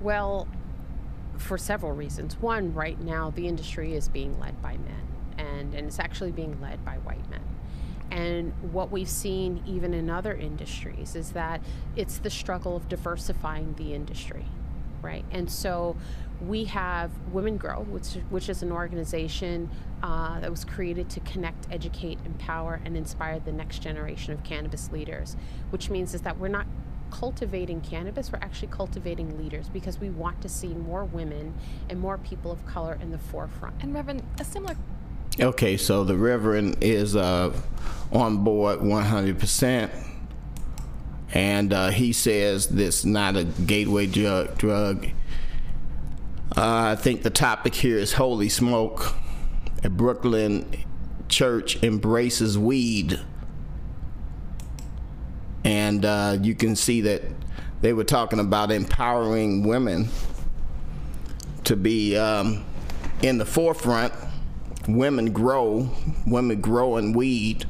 [0.00, 0.48] Well,
[1.38, 2.36] for several reasons.
[2.36, 5.06] One, right now, the industry is being led by men,
[5.38, 7.42] and, and it's actually being led by white men.
[8.10, 11.60] And what we've seen even in other industries is that
[11.94, 14.46] it's the struggle of diversifying the industry,
[15.02, 15.24] right?
[15.30, 15.96] And so
[16.40, 19.68] we have Women Grow, which, which is an organization
[20.02, 24.90] uh, that was created to connect, educate, empower, and inspire the next generation of cannabis
[24.90, 25.36] leaders,
[25.70, 26.66] which means is that we're not
[27.10, 31.54] cultivating cannabis, we're actually cultivating leaders because we want to see more women
[31.88, 33.74] and more people of color in the forefront.
[33.82, 34.76] And Reverend, a similar
[35.40, 37.54] Okay, so the Reverend is uh,
[38.10, 39.90] on board 100%.
[41.32, 44.58] And uh, he says this not a gateway drug.
[44.58, 45.10] drug.
[46.56, 49.14] Uh, I think the topic here is holy smoke.
[49.84, 50.84] A Brooklyn
[51.28, 53.20] church embraces weed.
[55.68, 57.20] And uh, you can see that
[57.82, 60.08] they were talking about empowering women
[61.64, 62.64] to be um,
[63.20, 64.14] in the forefront
[64.88, 65.90] women grow,
[66.26, 67.66] women grow growing weed,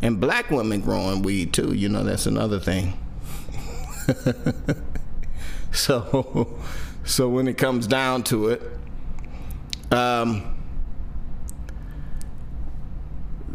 [0.00, 1.74] and black women growing weed too.
[1.74, 2.94] You know, that's another thing.
[5.70, 6.58] so,
[7.04, 8.62] so when it comes down to it,
[9.90, 10.53] um,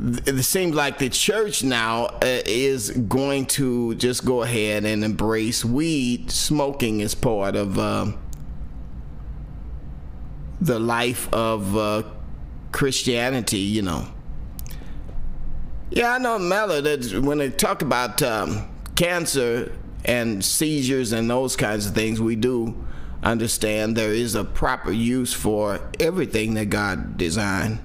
[0.02, 5.66] it seems like the church now uh, is going to just go ahead and embrace
[5.66, 8.12] weed smoking as part of uh,
[10.62, 12.04] the life of uh,
[12.72, 14.08] Christianity, you know.
[15.90, 19.76] Yeah, I know, Mella, that when they talk about um, cancer
[20.06, 22.86] and seizures and those kinds of things, we do
[23.22, 27.80] understand there is a proper use for everything that God designed.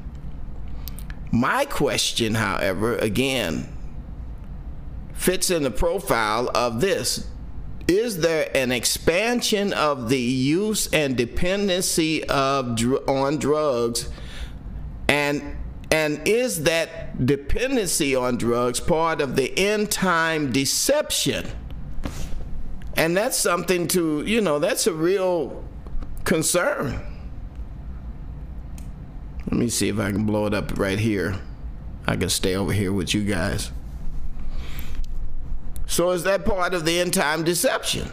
[1.34, 3.66] My question, however, again,
[5.14, 7.26] fits in the profile of this.
[7.88, 14.08] Is there an expansion of the use and dependency of dr- on drugs
[15.08, 15.56] and
[15.90, 21.48] and is that dependency on drugs part of the end time deception?
[22.96, 25.64] And that's something to, you know, that's a real
[26.22, 27.13] concern.
[29.54, 31.36] Let me see if I can blow it up right here.
[32.08, 33.70] I can stay over here with you guys.
[35.86, 38.10] So is that part of the end time deception?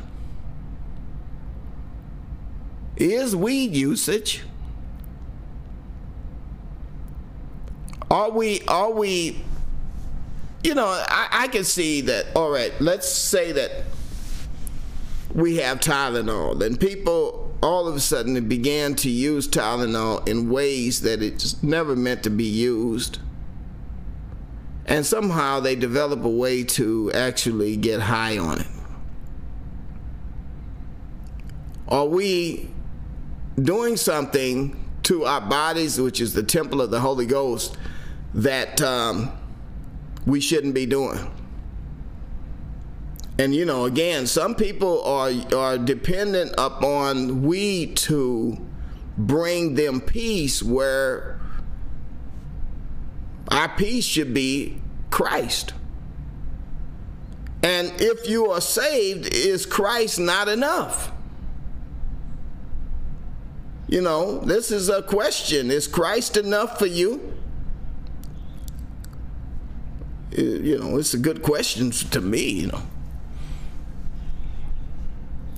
[2.96, 4.44] Is weed usage
[8.12, 9.42] Are we, are we,
[10.64, 13.86] you know, I, I can see that, all right, let's say that
[15.34, 20.50] we have Tylenol and people all of a sudden it began to use Tylenol in
[20.50, 23.20] ways that it's never meant to be used.
[24.88, 28.68] and somehow they develop a way to actually get high on it.
[31.88, 32.70] Are we
[33.62, 37.78] doing something to our bodies, which is the temple of the Holy Ghost,
[38.34, 39.32] that um,
[40.26, 41.30] we shouldn't be doing?
[43.42, 48.56] And you know, again, some people are are dependent upon weed to
[49.18, 51.42] bring them peace where
[53.48, 54.80] our peace should be
[55.10, 55.74] Christ.
[57.64, 61.12] And if you are saved, is Christ not enough?
[63.88, 65.72] You know, this is a question.
[65.72, 67.36] Is Christ enough for you?
[70.30, 72.84] You know, it's a good question to me, you know.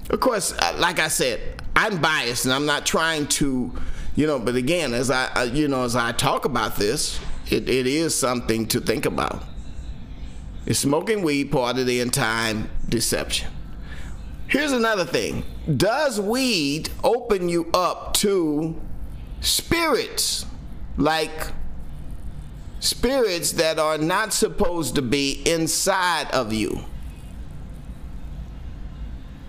[0.10, 3.72] Of course, uh, like I said, I'm biased and I'm not trying to,
[4.16, 7.88] you know, but again, as I, you know, as I talk about this, it, it
[7.88, 9.44] is something to think about.
[10.66, 13.50] Is smoking weed part of the end time deception?
[14.48, 15.44] Here's another thing.
[15.78, 18.80] Does weed open you up to
[19.42, 20.46] spirits
[20.96, 21.48] like
[22.80, 26.86] spirits that are not supposed to be inside of you?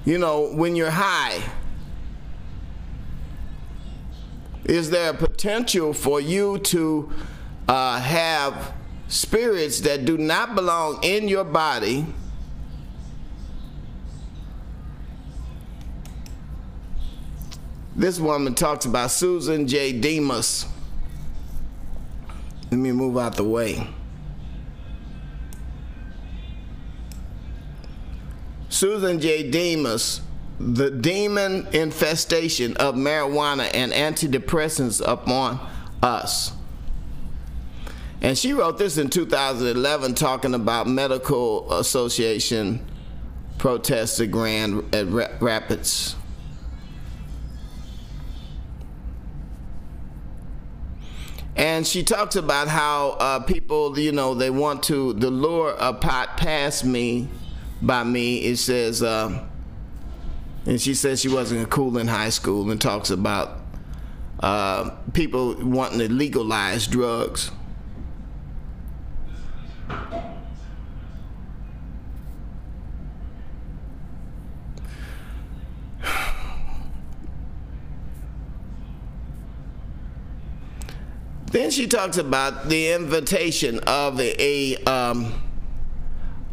[0.05, 1.43] You know, when you're high,
[4.65, 7.11] is there a potential for you to
[7.69, 8.75] uh, have
[9.09, 12.05] spirits that do not belong in your body?
[17.97, 19.93] This woman talks about Susan J.
[19.93, 20.67] Demas.
[22.71, 23.94] Let me move out the way.
[28.75, 29.49] Susan J.
[29.49, 30.21] Demas,
[30.59, 35.61] the demon infestation of marijuana and antidepressants upon
[36.03, 36.51] us.
[38.21, 42.85] And she wrote this in 2011 talking about medical association
[43.59, 45.07] protests at Grand at
[45.41, 46.17] Rapids.
[51.55, 55.93] And she talks about how uh, people, you know, they want to the lure a
[55.95, 57.29] pot past me
[57.87, 58.39] by me.
[58.39, 59.45] It says, uh,
[60.67, 63.61] and she says she wasn't cool in high school and talks about
[64.41, 67.51] uh, people wanting to legalize drugs.
[81.53, 85.41] Then she talks about the invitation of a, um,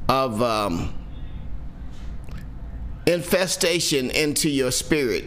[0.07, 0.93] of um,
[3.05, 5.25] infestation into your spirit.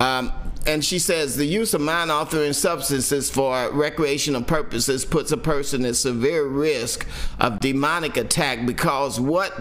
[0.00, 0.32] Um,
[0.66, 5.84] and she says the use of mind altering substances for recreational purposes puts a person
[5.84, 7.06] at severe risk
[7.38, 9.54] of demonic attack because what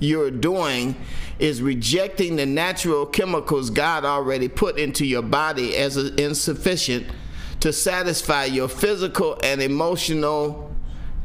[0.00, 0.96] you're doing
[1.38, 7.06] is rejecting the natural chemicals God already put into your body as insufficient
[7.60, 10.74] to satisfy your physical and emotional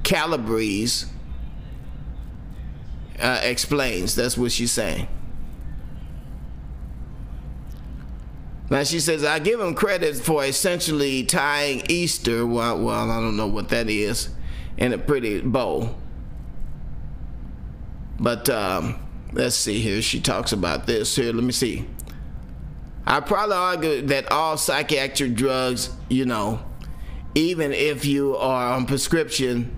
[0.04, 1.13] calibres
[3.24, 4.16] uh, explains.
[4.16, 5.08] That's what she's saying.
[8.70, 13.38] Now she says, I give him credit for essentially tying Easter, well, well, I don't
[13.38, 14.30] know what that is,
[14.78, 15.96] in a pretty bow.
[18.20, 19.00] But um,
[19.32, 20.02] let's see here.
[20.02, 21.34] She talks about this here.
[21.34, 21.88] Let me see.
[23.06, 26.64] I probably argue that all psychiatric drugs, you know,
[27.36, 29.78] even if you are on prescription,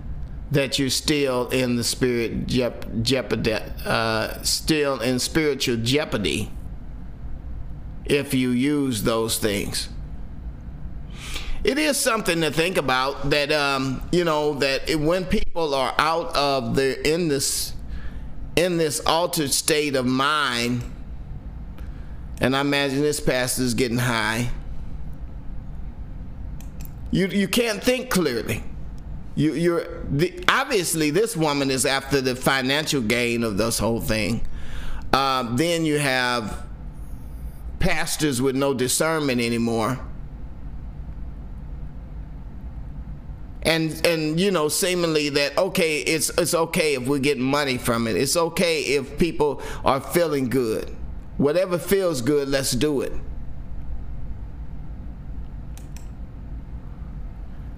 [0.50, 3.52] that you're still in the spirit jeopardy,
[3.84, 6.50] uh, still in spiritual jeopardy
[8.04, 9.88] if you use those things.
[11.64, 15.92] It is something to think about that, um, you know, that it, when people are
[15.98, 17.72] out of the in this
[18.54, 20.84] in this altered state of mind,
[22.40, 24.50] and I imagine this pastor is getting high.
[27.10, 28.62] You you can't think clearly.
[29.36, 34.46] You, you're the, obviously this woman is after the financial gain of this whole thing.
[35.12, 36.66] Uh, then you have
[37.78, 40.00] pastors with no discernment anymore.
[43.62, 48.06] And and you know, seemingly that okay, it's it's okay if we get money from
[48.06, 48.16] it.
[48.16, 50.96] It's okay if people are feeling good.
[51.36, 53.12] Whatever feels good, let's do it.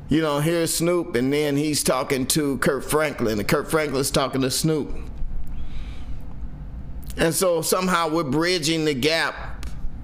[0.09, 4.41] You know, here's Snoop, and then he's talking to Kirk Franklin, and Kirk Franklin's talking
[4.41, 4.97] to Snoop.
[7.17, 9.59] And so somehow we're bridging the gap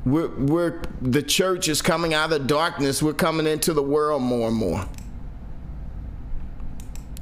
[0.05, 3.02] we're, we're the church is coming out of darkness.
[3.02, 4.86] We're coming into the world more and more.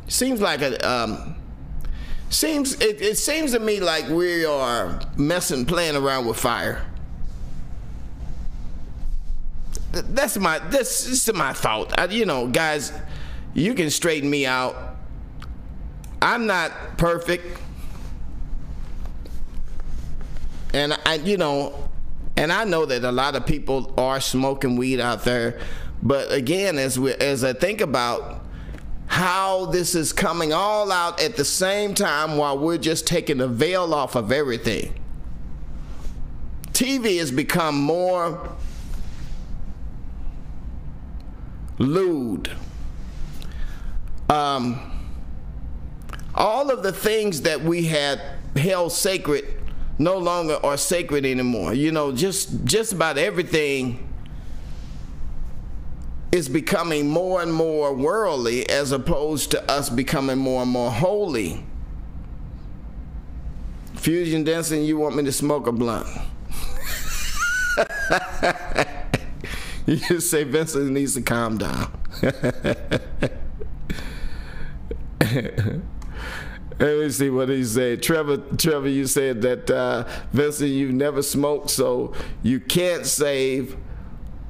[0.08, 1.36] Seems like a um,
[2.28, 6.84] seems it, it seems to me like we are messing, playing around with fire.
[9.92, 11.98] That's my this, is my thought.
[11.98, 12.92] I, you know, guys,
[13.54, 14.74] you can straighten me out.
[16.20, 17.58] I'm not perfect,
[20.72, 21.88] and I, you know,
[22.36, 25.60] and I know that a lot of people are smoking weed out there.
[26.02, 28.42] But again, as we as I think about
[29.12, 33.46] how this is coming all out at the same time while we're just taking the
[33.46, 34.94] veil off of everything.
[36.72, 38.56] TV has become more
[41.82, 42.50] lewd.
[44.28, 44.80] Um,
[46.34, 48.20] all of the things that we had
[48.56, 49.44] held sacred
[49.98, 51.74] no longer are sacred anymore.
[51.74, 54.08] You know, just just about everything
[56.32, 61.64] is becoming more and more worldly as opposed to us becoming more and more holy.
[63.96, 66.08] Fusion dancing, you want me to smoke a blunt?
[69.86, 71.90] you just say Vincent needs to calm down.
[76.78, 78.02] Let me see what he said.
[78.02, 82.12] Trevor, Trevor, you said that uh, Vincent, you never smoked, so
[82.42, 83.76] you can't save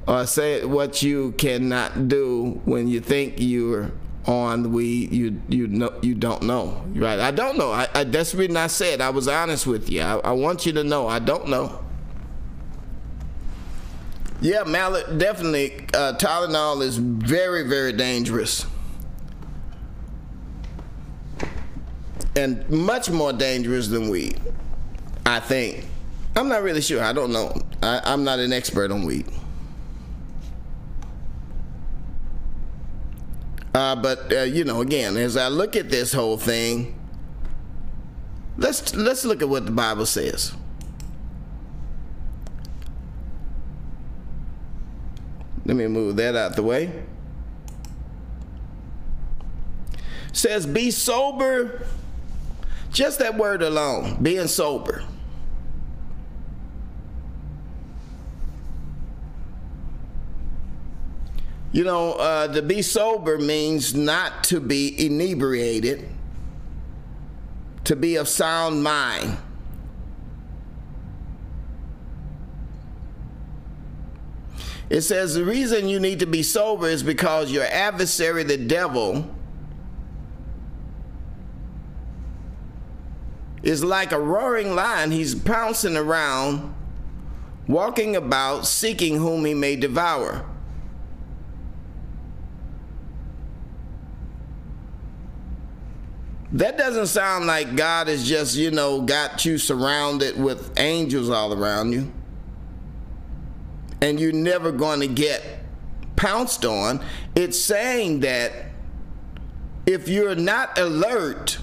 [0.06, 3.92] or say what you cannot do when you think you're
[4.26, 5.12] on weed.
[5.12, 7.18] You you know you don't know, right?
[7.20, 7.70] I don't know.
[7.70, 10.00] I, I that's the reason I said I was honest with you.
[10.00, 11.81] I, I want you to know I don't know.
[14.42, 15.86] Yeah, mallet definitely.
[15.94, 18.66] Uh, Tylenol is very very dangerous.
[22.36, 24.40] and much more dangerous than weed.
[25.26, 25.86] I think.
[26.34, 27.02] I'm not really sure.
[27.02, 27.54] I don't know.
[27.82, 29.26] I, am not an expert on weed.
[33.74, 36.98] Uh, but uh, you know, again, as I look at this whole thing,
[38.58, 40.52] let's let's look at what the Bible says.
[45.64, 46.90] Let me move that out the way.
[50.34, 51.86] says, "Be sober."
[52.90, 55.04] Just that word alone, being sober.
[61.72, 66.06] You know, uh, to be sober means not to be inebriated,
[67.84, 69.38] to be of sound mind.
[74.92, 79.26] It says the reason you need to be sober is because your adversary, the devil,
[83.62, 85.10] is like a roaring lion.
[85.10, 86.74] He's pouncing around,
[87.66, 90.44] walking about, seeking whom he may devour.
[96.52, 101.54] That doesn't sound like God has just, you know, got you surrounded with angels all
[101.54, 102.12] around you.
[104.02, 105.42] And you're never going to get
[106.16, 107.02] pounced on.
[107.34, 108.52] It's saying that
[109.86, 111.58] if you're not alert,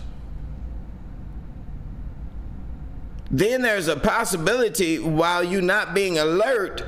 [3.29, 6.83] then there's a possibility while you're not being alert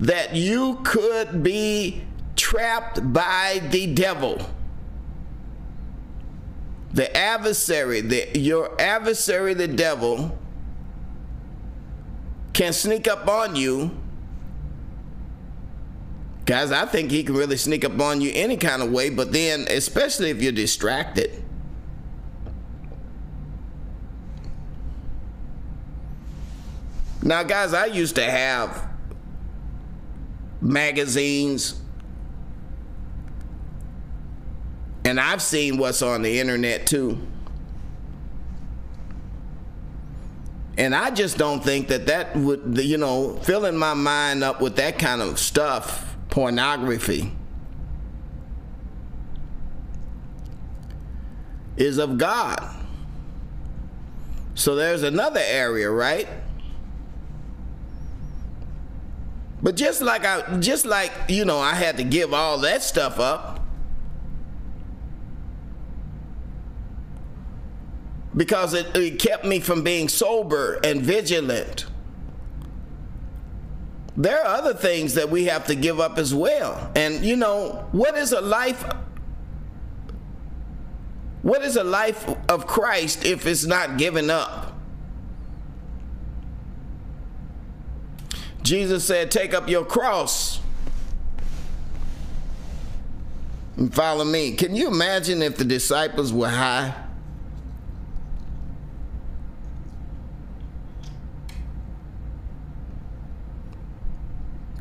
[0.00, 2.02] that you could be
[2.36, 4.38] trapped by the devil
[6.92, 10.36] the adversary the, your adversary the devil
[12.52, 13.90] can sneak up on you
[16.46, 19.32] guys i think he can really sneak up on you any kind of way but
[19.32, 21.42] then especially if you're distracted
[27.26, 28.88] Now, guys, I used to have
[30.60, 31.80] magazines,
[35.04, 37.18] and I've seen what's on the internet too.
[40.78, 44.76] And I just don't think that that would, you know, filling my mind up with
[44.76, 46.05] that kind of stuff,
[46.36, 47.32] pornography,
[51.78, 52.76] is of God.
[54.54, 56.28] So there's another area, right?
[59.62, 63.18] But just like I just like, you know, I had to give all that stuff
[63.18, 63.60] up.
[68.36, 71.86] Because it, it kept me from being sober and vigilant.
[74.16, 76.90] There are other things that we have to give up as well.
[76.94, 78.84] And you know, what is a life
[81.46, 84.72] what is a life of Christ if it's not given up?
[88.62, 90.60] Jesus said, Take up your cross
[93.76, 94.56] and follow me.
[94.56, 97.05] Can you imagine if the disciples were high?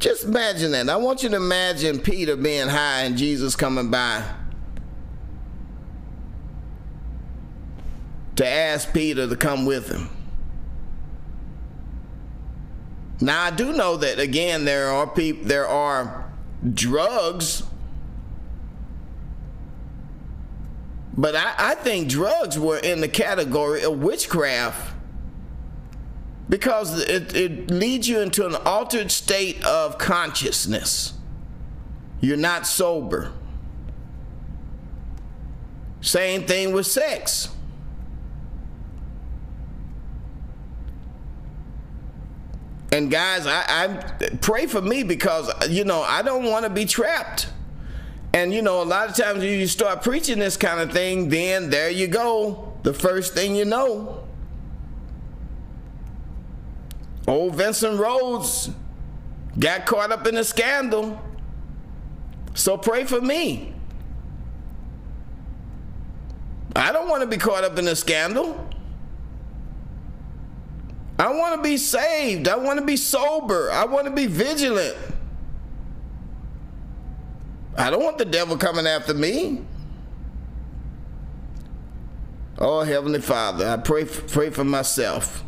[0.05, 0.87] Just imagine that.
[0.87, 4.23] I want you to imagine Peter being high and Jesus coming by
[8.35, 10.11] to ask Peter to come with him.
[13.19, 16.31] Now I do know that again there are people there are
[16.71, 17.63] drugs
[21.17, 24.94] but I, I think drugs were in the category of witchcraft
[26.47, 31.13] because it, it leads you into an altered state of consciousness.
[32.21, 33.31] You're not sober.
[36.01, 37.49] Same thing with sex.
[42.91, 43.87] And guys, I, I
[44.41, 47.49] pray for me because you know I don't want to be trapped.
[48.33, 51.69] And you know, a lot of times you start preaching this kind of thing, then
[51.69, 52.73] there you go.
[52.83, 54.24] The first thing you know,
[57.27, 58.69] old Vincent Rhodes
[59.57, 61.21] got caught up in a scandal.
[62.53, 63.73] So pray for me.
[66.75, 68.69] I don't want to be caught up in a scandal.
[71.17, 72.47] I want to be saved.
[72.47, 73.71] I want to be sober.
[73.71, 74.97] I want to be vigilant.
[77.77, 79.61] I don't want the devil coming after me.
[82.57, 85.43] Oh, Heavenly Father, I pray pray for myself.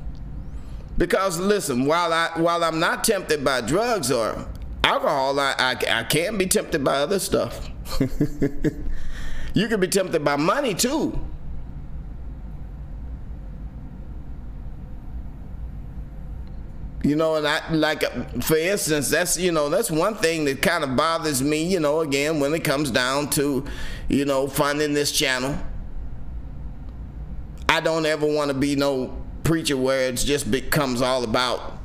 [0.97, 4.47] Because listen, while I while I'm not tempted by drugs or
[4.83, 7.69] alcohol, I, I, I can be tempted by other stuff.
[9.53, 11.19] you can be tempted by money too.
[17.03, 18.03] You know, and I like,
[18.43, 21.63] for instance, that's you know that's one thing that kind of bothers me.
[21.63, 23.63] You know, again when it comes down to,
[24.09, 25.57] you know, funding this channel.
[27.69, 31.79] I don't ever want to be no preacher where it just becomes all about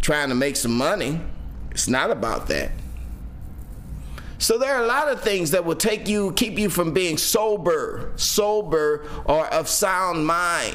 [0.00, 1.20] trying to make some money.
[1.70, 2.72] It's not about that.
[4.38, 7.18] So there are a lot of things that will take you, keep you from being
[7.18, 10.74] sober, sober or of sound mind.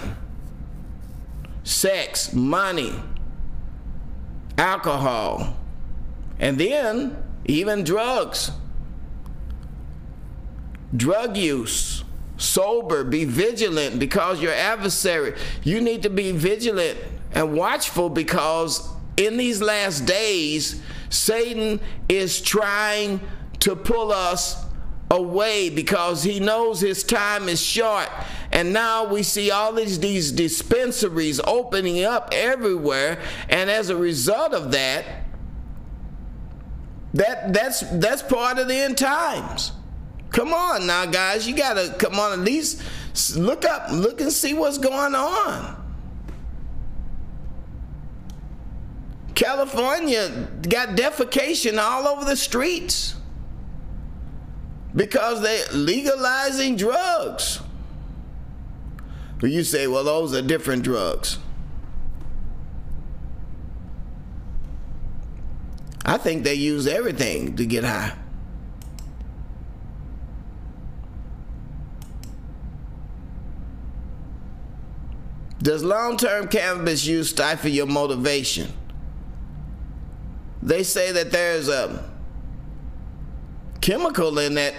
[1.63, 2.93] Sex, money,
[4.59, 5.57] alcohol,
[6.39, 8.51] and then even drugs.
[10.95, 12.04] Drug use,
[12.37, 16.97] sober, be vigilant because your adversary, you need to be vigilant
[17.31, 21.79] and watchful because in these last days, Satan
[22.09, 23.21] is trying
[23.59, 24.63] to pull us
[25.11, 28.09] away because he knows his time is short.
[28.51, 33.19] And now we see all these, these dispensaries opening up everywhere.
[33.49, 35.05] And as a result of that,
[37.13, 39.71] that that's that's part of the end times.
[40.35, 41.47] Come on now, guys.
[41.47, 42.83] You gotta come on at least
[43.37, 45.81] look up, look and see what's going on.
[49.33, 53.15] California got defecation all over the streets
[54.93, 57.61] because they're legalizing drugs.
[59.39, 61.37] But you say, well, those are different drugs.
[66.05, 68.17] I think they use everything to get high.
[75.65, 78.71] Does long term cannabis use stifle your motivation?
[80.61, 82.07] They say that there's a
[83.81, 84.75] chemical in that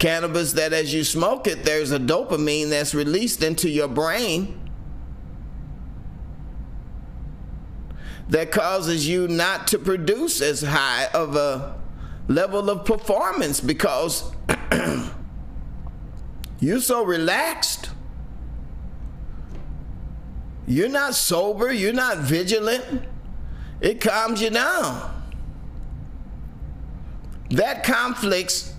[0.00, 4.68] cannabis that as you smoke it, there's a dopamine that's released into your brain
[8.28, 11.78] that causes you not to produce as high of a
[12.26, 14.32] level of performance because
[16.58, 17.90] you're so relaxed.
[20.66, 23.04] You're not sober, you're not vigilant.
[23.80, 25.12] It calms you down.
[27.50, 28.74] That conflicts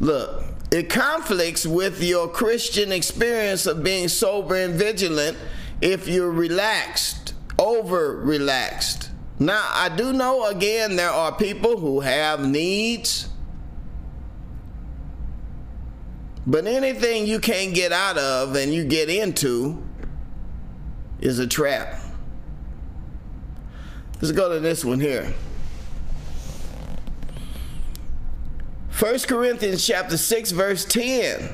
[0.00, 5.36] look it conflicts with your christian experience of being sober and vigilant
[5.82, 12.46] if you're relaxed over relaxed now i do know again there are people who have
[12.46, 13.29] needs
[16.46, 19.82] but anything you can't get out of and you get into
[21.20, 22.00] is a trap.
[24.20, 25.32] Let's go to this one here.
[28.98, 31.48] 1 Corinthians chapter 6 verse 10.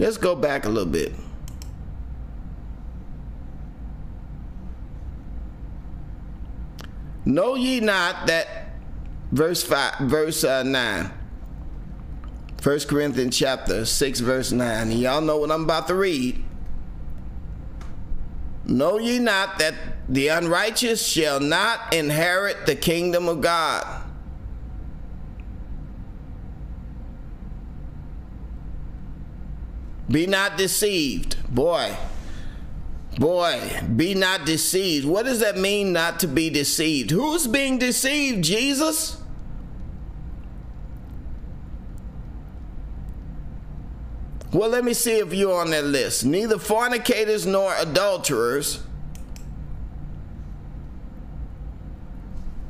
[0.00, 1.12] Let's go back a little bit.
[7.24, 8.69] Know ye not that
[9.30, 11.10] verse 5 verse uh, 9
[12.62, 16.44] 1 Corinthians chapter 6 verse 9 and y'all know what I'm about to read
[18.66, 19.74] Know ye not that
[20.08, 24.04] the unrighteous shall not inherit the kingdom of God
[30.08, 31.96] Be not deceived boy
[33.18, 35.06] Boy, be not deceived.
[35.06, 37.10] What does that mean, not to be deceived?
[37.10, 38.44] Who's being deceived?
[38.44, 39.19] Jesus?
[44.52, 46.24] Well, let me see if you're on that list.
[46.24, 48.82] Neither fornicators nor adulterers,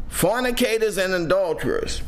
[0.08, 2.02] fornicators and adulterers.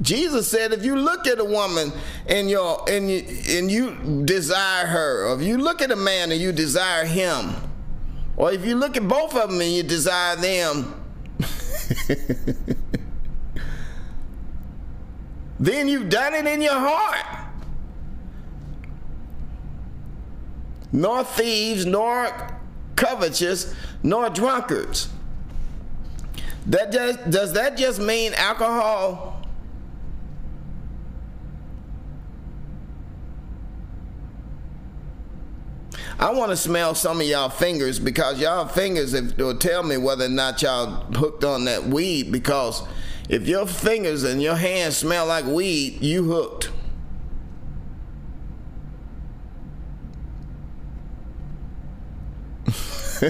[0.00, 1.92] Jesus said, if you look at a woman
[2.26, 6.40] and and you, and you desire her, or if you look at a man and
[6.40, 7.54] you desire him,
[8.36, 11.02] or if you look at both of them and you desire them,
[15.58, 17.45] then you've done it in your heart.
[20.96, 22.32] Nor thieves, nor
[22.96, 25.10] covetous, nor drunkards.
[26.64, 29.46] That just, does that just mean alcohol?
[36.18, 40.24] I want to smell some of y'all fingers because y'all fingers will tell me whether
[40.24, 42.32] or not y'all hooked on that weed.
[42.32, 42.82] Because
[43.28, 46.70] if your fingers and your hands smell like weed, you hooked.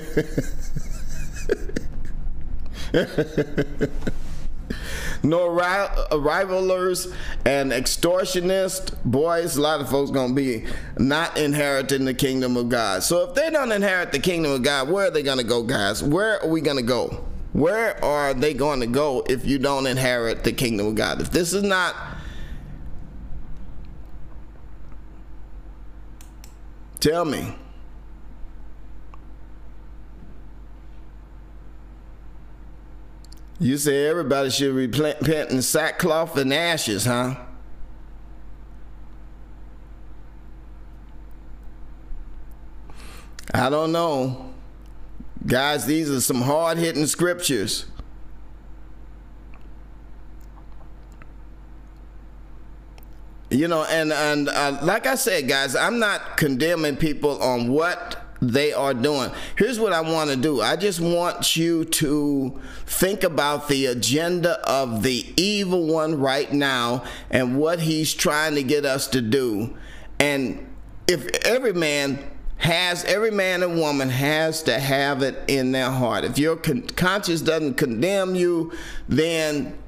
[5.23, 7.13] nor uh, rivalers
[7.45, 10.65] and extortionists, boys, a lot of folks gonna be
[10.99, 13.03] not inheriting the kingdom of God.
[13.03, 16.03] So if they don't inherit the kingdom of God, where are they gonna go, guys?
[16.03, 17.25] Where are we gonna go?
[17.53, 21.23] Where are they going to go if you don't inherit the kingdom of God?
[21.23, 21.97] If this is not
[27.01, 27.55] Tell me.
[33.59, 37.37] You say everybody should repent in sackcloth and ashes, huh?
[43.55, 44.53] I don't know.
[45.47, 47.87] Guys, these are some hard hitting scriptures.
[53.49, 58.26] You know, and and uh, like I said, guys, I'm not condemning people on what
[58.41, 59.31] they are doing.
[59.57, 64.61] Here's what I want to do I just want you to think about the agenda
[64.69, 69.77] of the evil one right now and what he's trying to get us to do.
[70.19, 70.67] And
[71.07, 72.19] if every man
[72.59, 76.25] has every man and woman has to have it in their heart.
[76.25, 78.73] If your con- conscience doesn't condemn you,
[79.09, 79.79] then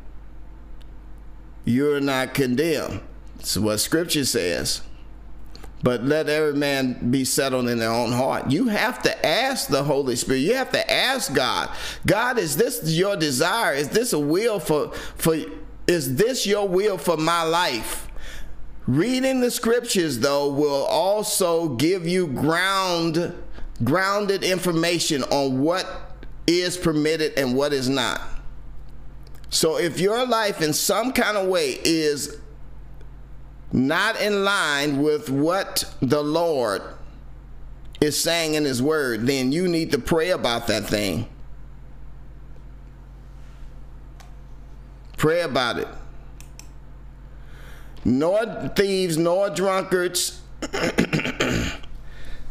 [1.65, 3.01] you're not condemned.
[3.37, 4.83] That's what scripture says
[5.83, 8.51] but let every man be settled in their own heart.
[8.51, 10.41] You have to ask the Holy Spirit.
[10.41, 11.71] You have to ask God.
[12.07, 13.75] God, is this your desire?
[13.75, 15.37] Is this a will for for
[15.87, 18.09] is this your will for my life?
[18.87, 23.35] Reading the scriptures though will also give you ground
[23.85, 25.87] grounded information on what
[26.47, 28.21] is permitted and what is not.
[29.51, 32.39] So if your life in some kind of way is
[33.73, 36.83] not in line with what the Lord
[38.01, 41.29] is saying in His Word, then you need to pray about that thing.
[45.17, 45.89] Pray about it.
[48.05, 50.41] Nor thieves, nor drunkards.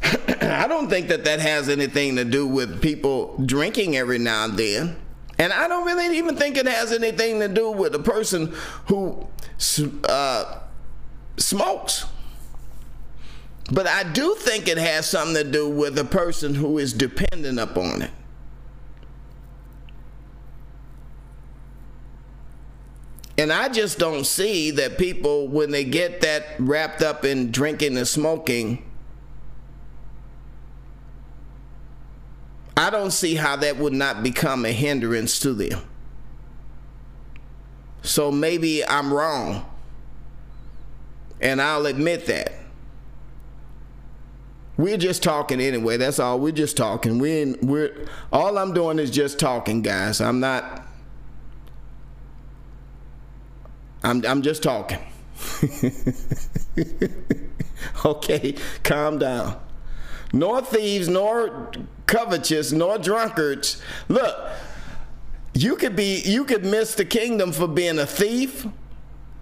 [0.01, 4.57] I don't think that that has anything to do with people drinking every now and
[4.57, 4.97] then.
[5.39, 8.53] And I don't really even think it has anything to do with a person
[8.88, 9.28] who
[10.03, 10.59] uh,
[11.38, 12.06] smokes.
[13.72, 17.60] But I do think it has something to do with a person who is dependent
[17.60, 18.12] upon it.
[23.38, 27.96] And I just don't see that people, when they get that wrapped up in drinking
[27.96, 28.84] and smoking,
[32.76, 35.82] I don't see how that would not become a hindrance to them.
[38.02, 39.66] So maybe I'm wrong.
[41.42, 42.54] And I'll admit that.
[44.78, 45.98] We're just talking anyway.
[45.98, 46.40] That's all.
[46.40, 47.18] We're just talking.
[47.18, 50.22] We we're all I'm doing is just talking, guys.
[50.22, 50.86] I'm not
[54.04, 55.00] I'm I'm just talking.
[58.06, 59.60] Okay, calm down.
[60.34, 61.72] Nor thieves, nor
[62.06, 63.82] covetous, nor drunkards.
[64.10, 64.36] Look,
[65.54, 68.68] you could be you could miss the kingdom for being a thief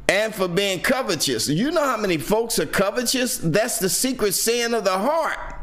[0.08, 1.48] and for being covetous.
[1.48, 3.38] You know how many folks are covetous?
[3.38, 5.56] That's the secret sin of the heart.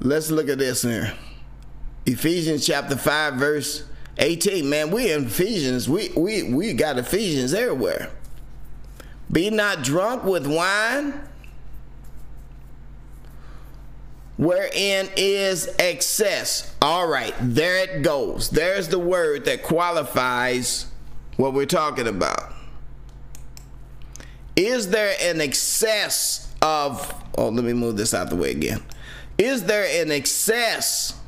[0.00, 1.14] Let's look at this here.
[2.06, 3.84] Ephesians chapter 5, verse
[4.18, 4.68] 18.
[4.68, 5.88] Man, we in Ephesians.
[5.88, 8.10] We we we got Ephesians everywhere.
[9.30, 11.20] Be not drunk with wine,
[14.36, 16.74] wherein is excess.
[16.80, 18.50] All right, there it goes.
[18.50, 20.86] There's the word that qualifies
[21.36, 22.52] what we're talking about.
[24.54, 28.82] Is there an excess of, oh, let me move this out the way again.
[29.36, 31.18] Is there an excess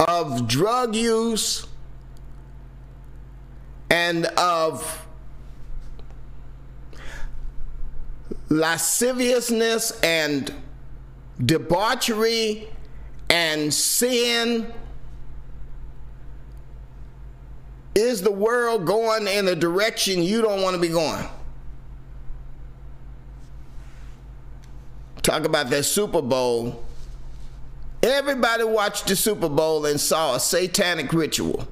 [0.00, 1.66] of drug use
[3.88, 5.06] and of
[8.48, 10.52] lasciviousness and
[11.44, 12.68] debauchery
[13.30, 14.72] and sin?
[17.94, 21.24] Is the world going in a direction you don't want to be going?
[25.22, 26.84] Talk about that Super Bowl.
[28.02, 31.66] Everybody watched the Super Bowl and saw a satanic ritual.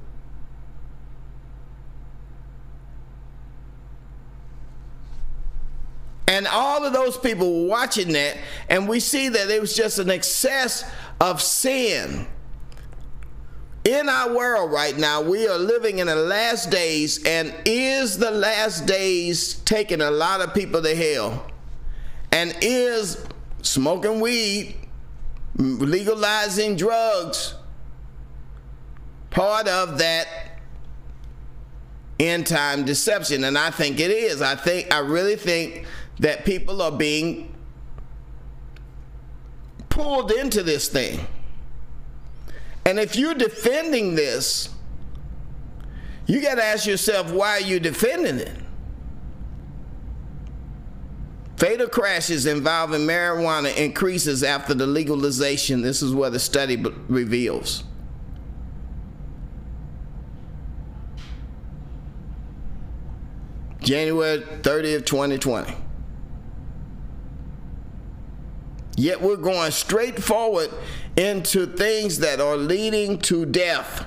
[6.29, 10.11] And all of those people watching that, and we see that it was just an
[10.11, 10.85] excess
[11.21, 12.27] of sin.
[13.85, 18.31] In our world right now, we are living in the last days, and is the
[18.31, 21.45] last days taking a lot of people to hell?
[22.31, 23.27] And is
[23.63, 24.77] smoking weed,
[25.57, 27.55] legalizing drugs,
[29.31, 30.29] part of that
[32.21, 33.45] end time deception.
[33.45, 34.41] And I think it is.
[34.41, 35.87] I think I really think
[36.23, 37.53] that people are being
[39.89, 41.19] pulled into this thing.
[42.87, 44.69] And if you're defending this,
[46.27, 48.57] you got to ask yourself why are you defending it?
[51.57, 55.83] Fatal crashes involving marijuana increases after the legalization.
[55.83, 57.83] This is what the study reveals.
[63.81, 65.82] January 30th, 2020.
[68.97, 70.71] Yet we're going straight forward
[71.17, 74.07] into things that are leading to death.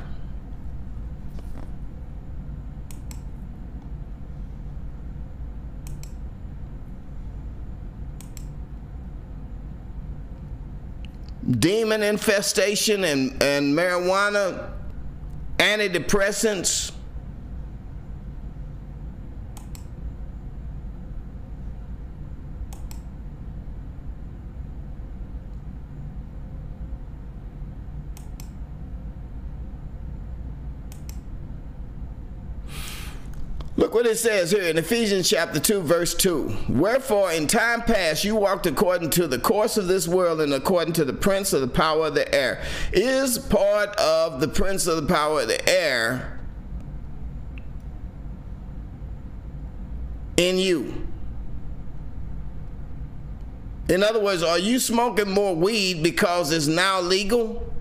[11.60, 14.72] demon infestation and, and marijuana,
[15.58, 16.95] antidepressants.
[33.78, 36.56] Look what it says here in Ephesians chapter 2, verse 2.
[36.70, 40.94] Wherefore, in time past, you walked according to the course of this world and according
[40.94, 42.64] to the prince of the power of the air.
[42.94, 46.40] Is part of the prince of the power of the air
[50.38, 51.06] in you?
[53.90, 57.75] In other words, are you smoking more weed because it's now legal?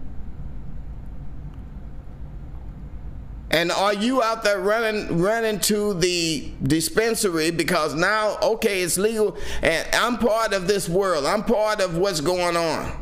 [3.55, 9.36] And are you out there running running to the dispensary because now okay it's legal
[9.62, 11.24] and I'm part of this world.
[11.24, 13.00] I'm part of what's going on.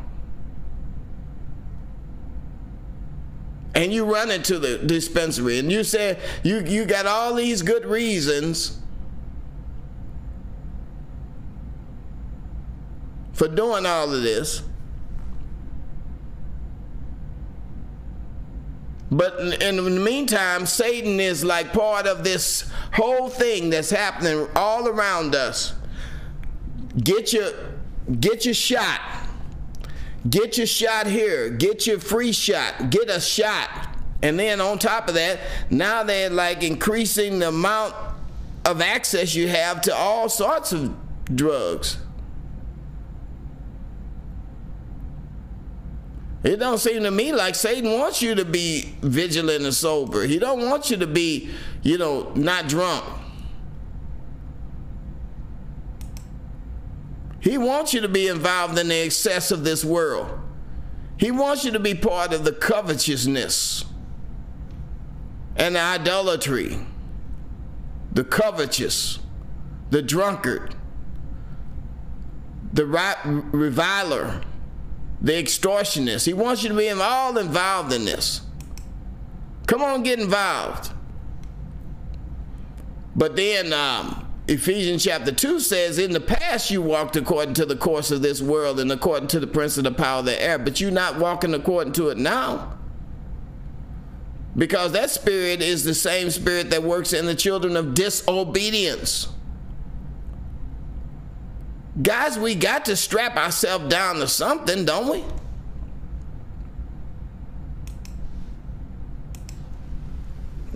[3.74, 7.86] And you run into the dispensary and you say you you got all these good
[7.86, 8.78] reasons
[13.32, 14.62] for doing all of this.
[19.12, 24.88] But in the meantime, Satan is like part of this whole thing that's happening all
[24.88, 25.74] around us.
[26.96, 27.52] Get your
[28.20, 29.00] get your shot.
[30.28, 31.50] Get your shot here.
[31.50, 32.88] Get your free shot.
[32.88, 33.68] Get a shot.
[34.22, 37.94] And then on top of that, now they're like increasing the amount
[38.64, 40.96] of access you have to all sorts of
[41.34, 41.98] drugs.
[46.44, 50.26] It don't seem to me like Satan wants you to be vigilant and sober.
[50.26, 51.50] He don't want you to be,
[51.82, 53.04] you know, not drunk.
[57.38, 60.38] He wants you to be involved in the excess of this world.
[61.16, 63.84] He wants you to be part of the covetousness
[65.56, 66.78] and the idolatry,
[68.12, 69.18] the covetous,
[69.90, 70.74] the drunkard,
[72.72, 72.86] the
[73.52, 74.40] reviler,
[75.22, 76.26] the extortionist.
[76.26, 78.42] He wants you to be all involved in this.
[79.66, 80.92] Come on, get involved.
[83.14, 87.76] But then um, Ephesians chapter 2 says, In the past you walked according to the
[87.76, 90.58] course of this world and according to the prince of the power of the air,
[90.58, 92.78] but you're not walking according to it now.
[94.56, 99.31] Because that spirit is the same spirit that works in the children of disobedience.
[102.00, 105.24] Guys, we got to strap ourselves down to something, don't we?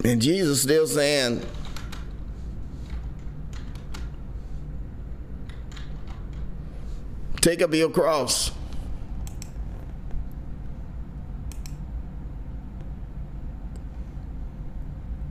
[0.05, 1.41] And Jesus still saying,
[7.41, 8.51] Take up your cross.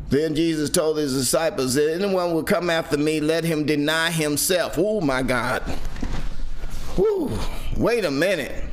[0.09, 4.75] Then Jesus told his disciples, If anyone will come after me, let him deny himself.
[4.77, 5.61] Oh my God.
[6.95, 7.37] Whew.
[7.77, 8.63] Wait a minute.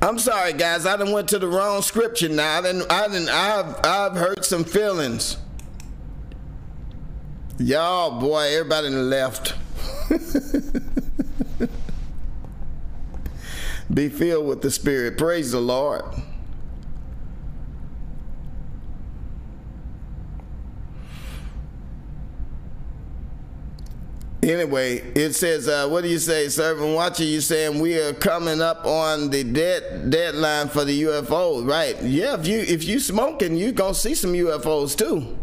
[0.00, 0.86] I'm sorry, guys.
[0.86, 2.58] I done went to the wrong scripture now.
[2.58, 5.36] I done, I done, I've, I've hurt some feelings.
[7.58, 9.54] Y'all, boy, everybody left.
[13.92, 15.16] Be filled with the Spirit.
[15.16, 16.04] Praise the Lord.
[24.46, 27.24] Anyway, it says, uh, what do you say, servant watcher?
[27.24, 32.00] You saying we are coming up on the dead deadline for the UFO, right?
[32.00, 35.36] Yeah, if you if you smoking, you gonna see some UFOs too.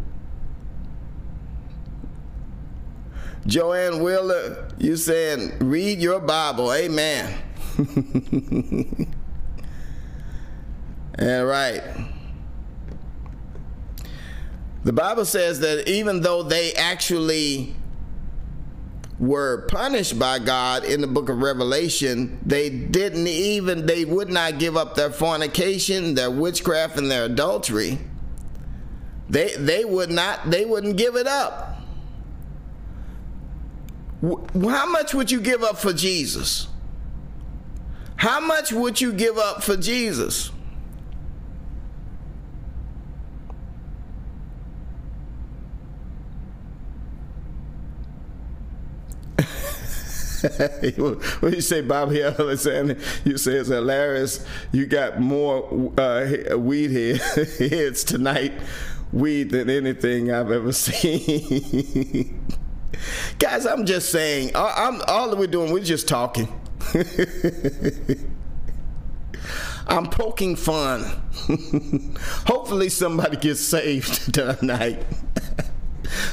[3.46, 6.72] Joanne Wheeler, you saying, read your Bible.
[6.72, 7.38] Amen.
[11.20, 11.84] All right.
[14.86, 17.76] The Bible says that even though they actually
[19.24, 24.60] were punished by God in the book of Revelation, they didn't even, they would not
[24.60, 28.00] give up their fornication, their witchcraft, and their adultery.
[29.30, 31.80] They, they would not, they wouldn't give it up.
[34.22, 36.68] How much would you give up for Jesus?
[38.18, 40.52] How much would you give up for Jesus?
[51.40, 52.98] what you say, Bobby Alexander?
[53.24, 54.46] You say it's hilarious.
[54.74, 56.92] You got more uh, weed
[57.60, 58.54] heads tonight,
[59.14, 62.46] weed than anything I've ever seen.
[63.40, 66.48] Guys, I'm just saying, I'm, all that we're doing, we're just talking.
[69.88, 71.04] I'm poking fun.
[72.48, 75.06] Hopefully, somebody gets saved tonight.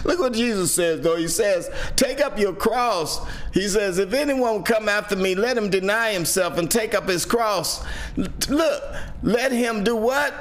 [0.05, 1.17] Look what Jesus says, though.
[1.17, 3.21] He says, Take up your cross.
[3.53, 7.25] He says, If anyone come after me, let him deny himself and take up his
[7.25, 7.85] cross.
[8.17, 8.83] Look,
[9.23, 10.35] let him do what?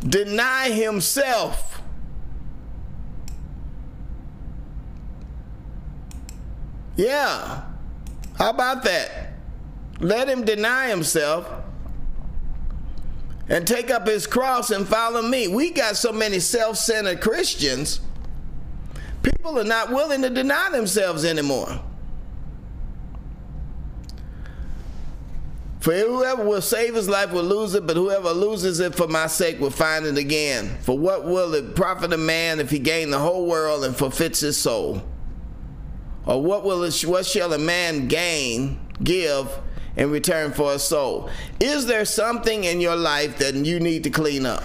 [0.00, 1.80] Deny himself.
[6.96, 7.62] Yeah.
[8.38, 9.34] How about that?
[10.00, 11.50] Let him deny himself
[13.48, 15.48] and take up his cross and follow me.
[15.48, 18.00] We got so many self centered Christians,
[19.26, 21.80] people are not willing to deny themselves anymore.
[25.80, 29.28] For whoever will save his life will lose it, but whoever loses it for my
[29.28, 30.76] sake will find it again.
[30.80, 34.40] For what will it profit a man if he gain the whole world and forfeits
[34.40, 35.02] his soul?
[36.24, 39.48] Or what will it, what shall a man gain, give
[39.96, 41.30] in return for a soul?
[41.60, 44.64] Is there something in your life that you need to clean up?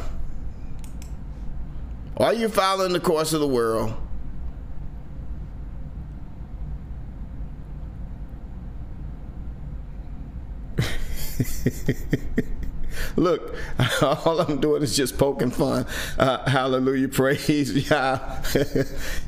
[2.17, 3.93] Are you following the course of the world?
[13.15, 13.55] Look,
[14.01, 15.85] all I'm doing is just poking fun.
[16.17, 18.41] Uh, hallelujah, praise Yah,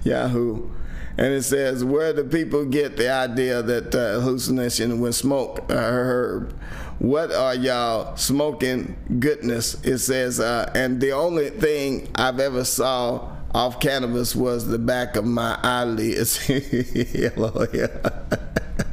[0.03, 0.69] Yahoo.
[1.15, 5.75] And it says, where do people get the idea that uh, hallucination when smoke uh,
[5.75, 6.59] herb?
[6.97, 9.75] What are y'all smoking goodness?
[9.83, 15.15] It says, uh, and the only thing I've ever saw off cannabis was the back
[15.15, 16.37] of my eyelids.
[16.37, 18.09] Hello, yeah.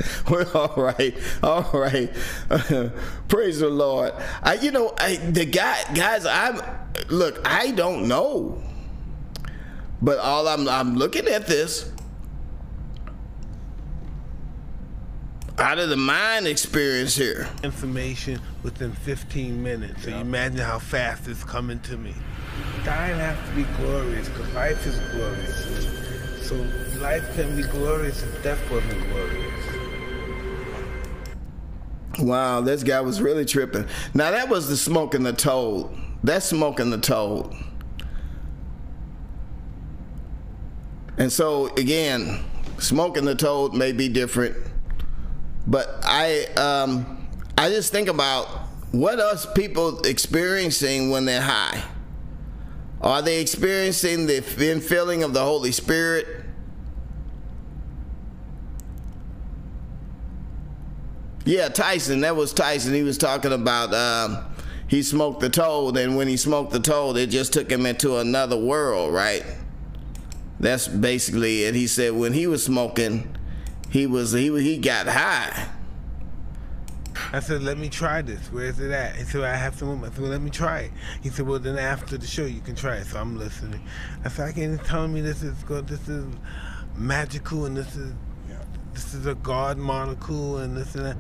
[0.30, 2.10] We're all right, all right.
[3.28, 4.12] praise the Lord.
[4.42, 6.26] I, you know, I, the guy, guys.
[6.26, 6.60] I'm
[7.08, 7.40] look.
[7.44, 8.62] I don't know,
[10.00, 11.90] but all I'm, I'm looking at this
[15.60, 17.48] out of the mind experience here.
[17.62, 20.04] Information within 15 minutes.
[20.04, 22.14] So you imagine how fast it's coming to me.
[22.84, 26.48] Dying has to be glorious because life is glorious.
[26.48, 26.56] So
[27.00, 29.59] life can be glorious if death wasn't glorious.
[32.18, 33.86] Wow, this guy was really tripping.
[34.14, 35.90] Now that was the smoking the toad.
[36.22, 37.54] That's smoking the toad.
[41.16, 42.44] And so again,
[42.78, 44.56] smoking the toad may be different,
[45.66, 48.46] but I um, I just think about
[48.90, 51.82] what us people experiencing when they're high.
[53.02, 56.39] Are they experiencing the infilling of the Holy Spirit?
[61.50, 62.20] Yeah, Tyson.
[62.20, 62.94] That was Tyson.
[62.94, 64.38] He was talking about um,
[64.86, 68.18] he smoked the toad, and when he smoked the toad, it just took him into
[68.18, 69.44] another world, right?
[70.60, 71.74] That's basically it.
[71.74, 73.36] He said when he was smoking,
[73.90, 75.66] he was he he got high.
[77.32, 78.46] I said, let me try this.
[78.52, 79.16] Where is it at?
[79.16, 80.04] He said, I have some.
[80.04, 80.92] I said, well, let me try it.
[81.20, 83.06] He said, well, then after the show, you can try it.
[83.06, 83.80] So I'm listening.
[84.24, 85.88] I said, I can't tell me this is good.
[85.88, 86.26] This is
[86.96, 88.12] magical, and this is
[88.92, 91.16] this is a God molecule, and this and that.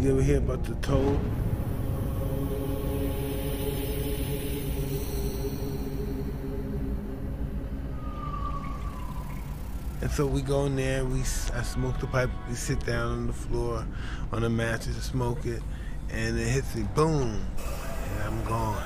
[0.00, 1.20] You ever hear about the toad?
[10.00, 13.26] And so we go in there, we I smoke the pipe, we sit down on
[13.26, 13.84] the floor
[14.32, 15.60] on a mattress and smoke it,
[16.10, 17.44] and it hits me, boom,
[18.12, 18.80] and I'm gone.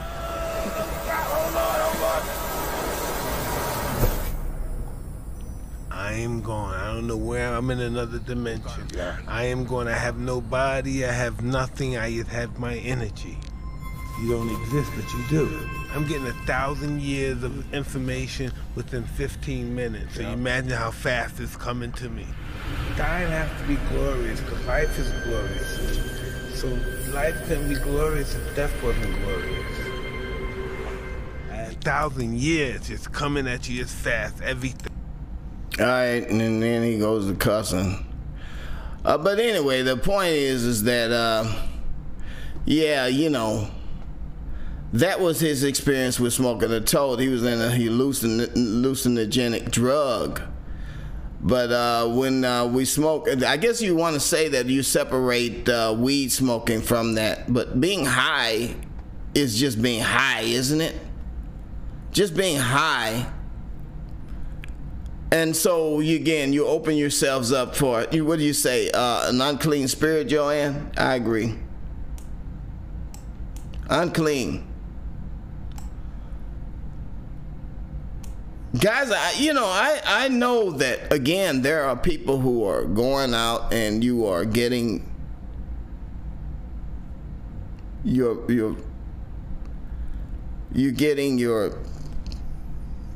[6.12, 6.74] I am gone.
[6.74, 8.86] I don't know where I'm in another dimension.
[9.26, 9.88] I am gone.
[9.88, 11.06] I have no body.
[11.06, 11.96] I have nothing.
[11.96, 13.38] I have my energy.
[14.20, 15.70] You don't exist, but you do.
[15.94, 20.16] I'm getting a thousand years of information within 15 minutes.
[20.16, 22.26] So you imagine how fast it's coming to me.
[22.98, 26.60] Dying has to be glorious because life is glorious.
[26.60, 26.68] So
[27.14, 29.78] life can be glorious if death wasn't glorious.
[31.52, 34.91] A thousand years just coming at you as fast, everything.
[35.78, 38.04] All right, and then he goes to cussing.
[39.04, 41.52] Uh, but anyway, the point is, is that, uh,
[42.66, 43.68] yeah, you know,
[44.92, 47.18] that was his experience with smoking a toad.
[47.20, 50.42] He was in a hallucinogenic drug.
[51.40, 55.68] But uh, when uh, we smoke, I guess you want to say that you separate
[55.68, 57.52] uh, weed smoking from that.
[57.52, 58.76] But being high
[59.34, 60.94] is just being high, isn't it?
[62.12, 63.26] Just being high.
[65.32, 68.26] And so you, again, you open yourselves up for you.
[68.26, 68.90] What do you say?
[68.90, 70.92] Uh, an unclean spirit, Joanne?
[70.98, 71.54] I agree.
[73.88, 74.68] Unclean.
[78.78, 83.34] guys I, you know I, I know that again there are people who are going
[83.34, 85.06] out and you are getting
[88.02, 88.76] your your
[90.72, 91.78] you're getting your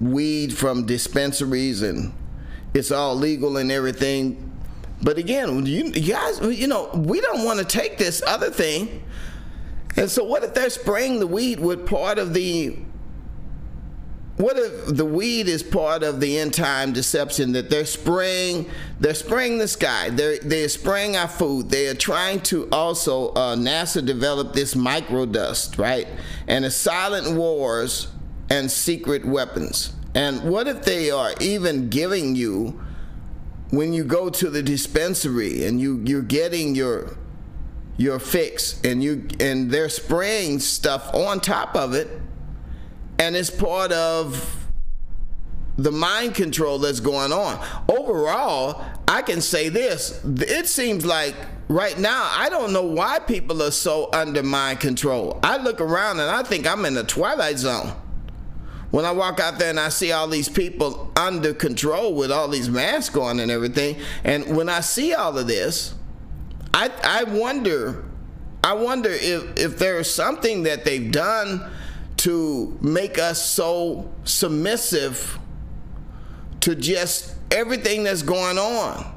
[0.01, 2.13] weed from dispensaries and
[2.75, 4.53] it's all legal and everything.
[5.03, 9.03] But again you, you guys you know we don't want to take this other thing.
[9.97, 12.77] And so what if they're spraying the weed with part of the
[14.37, 18.69] what if the weed is part of the end time deception that they're spraying
[19.01, 23.57] they're spraying the sky they're they're spraying our food they are trying to also uh,
[23.57, 26.07] nasa developed this microdust right?
[26.47, 28.09] And the silent wars
[28.51, 32.81] and secret weapons and what if they are even giving you
[33.71, 37.17] when you go to the dispensary and you you're getting your
[37.97, 42.09] your fix and you and they're spraying stuff on top of it
[43.19, 44.67] and it's part of
[45.79, 47.63] the mind control that's going on.
[47.89, 51.35] Overall, I can say this it seems like
[51.69, 55.39] right now, I don't know why people are so under mind control.
[55.43, 57.93] I look around and I think I'm in the twilight zone.
[58.97, 62.49] When I walk out there and I see all these people under control with all
[62.49, 65.95] these masks on and everything, and when I see all of this,
[66.73, 68.07] I, I wonder,
[68.65, 71.71] I wonder if, if there's something that they've done
[72.17, 75.39] to make us so submissive
[76.61, 79.15] to just everything that's going on.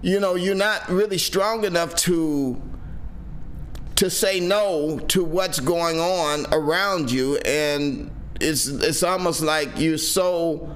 [0.00, 2.62] You know, you're not really strong enough to
[3.96, 8.10] to say no to what's going on around you and
[8.40, 10.74] it's it's almost like you're so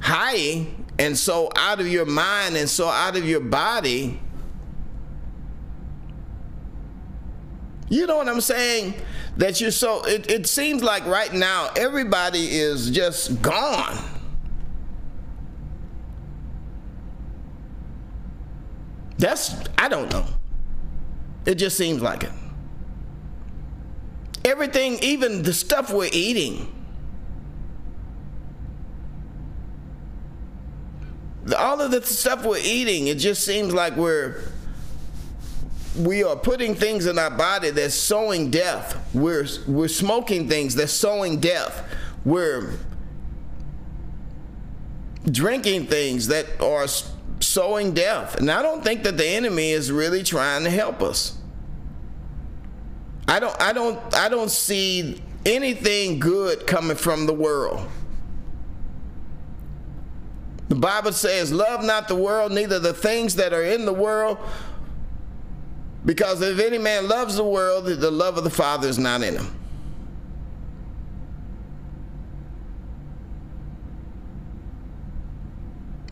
[0.00, 0.66] high
[0.98, 4.20] and so out of your mind and so out of your body
[7.88, 8.94] you know what i'm saying
[9.36, 13.96] that you're so it, it seems like right now everybody is just gone
[19.18, 20.24] That's, I don't know.
[21.44, 22.32] It just seems like it.
[24.44, 26.72] Everything, even the stuff we're eating,
[31.54, 34.42] all of the stuff we're eating, it just seems like we're
[35.96, 38.96] we are putting things in our body that's sowing death.
[39.14, 41.84] We're we're smoking things that's sowing death.
[42.24, 42.74] We're
[45.30, 46.86] drinking things that are
[47.40, 48.36] sowing death.
[48.36, 51.36] And I don't think that the enemy is really trying to help us.
[53.26, 57.86] I don't I don't I don't see anything good coming from the world.
[60.68, 64.38] The Bible says, Love not the world, neither the things that are in the world.
[66.04, 69.34] Because if any man loves the world, the love of the Father is not in
[69.36, 69.54] him.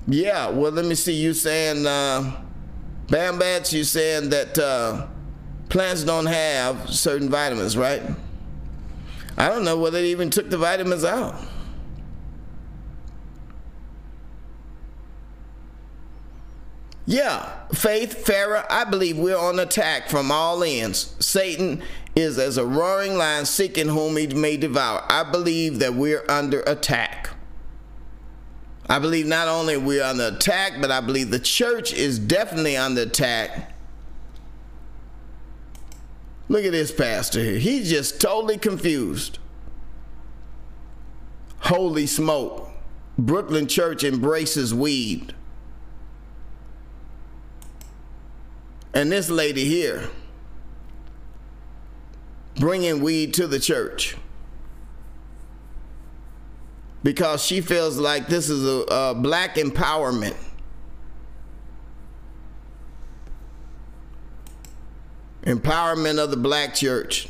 [0.09, 1.15] Yeah, well, let me see.
[1.15, 2.41] You saying, uh,
[3.09, 5.07] Bam Bats, you saying that uh,
[5.69, 8.03] plants don't have certain vitamins, right?
[9.37, 11.35] I don't know whether they even took the vitamins out.
[17.09, 21.15] Yeah, Faith, Farah, I believe we're on attack from all ends.
[21.20, 21.81] Satan
[22.16, 25.05] is as a roaring lion seeking whom he may devour.
[25.09, 27.31] I believe that we're under attack.
[28.89, 33.03] I believe not only we're under attack, but I believe the church is definitely under
[33.03, 33.73] attack.
[36.49, 37.59] Look at this pastor here.
[37.59, 39.39] He's just totally confused.
[41.61, 42.70] Holy smoke.
[43.19, 45.35] Brooklyn Church embraces weed.
[48.97, 50.09] And this lady here
[52.59, 54.16] bringing weed to the church
[57.02, 60.35] because she feels like this is a, a black empowerment.
[65.43, 67.28] Empowerment of the black church.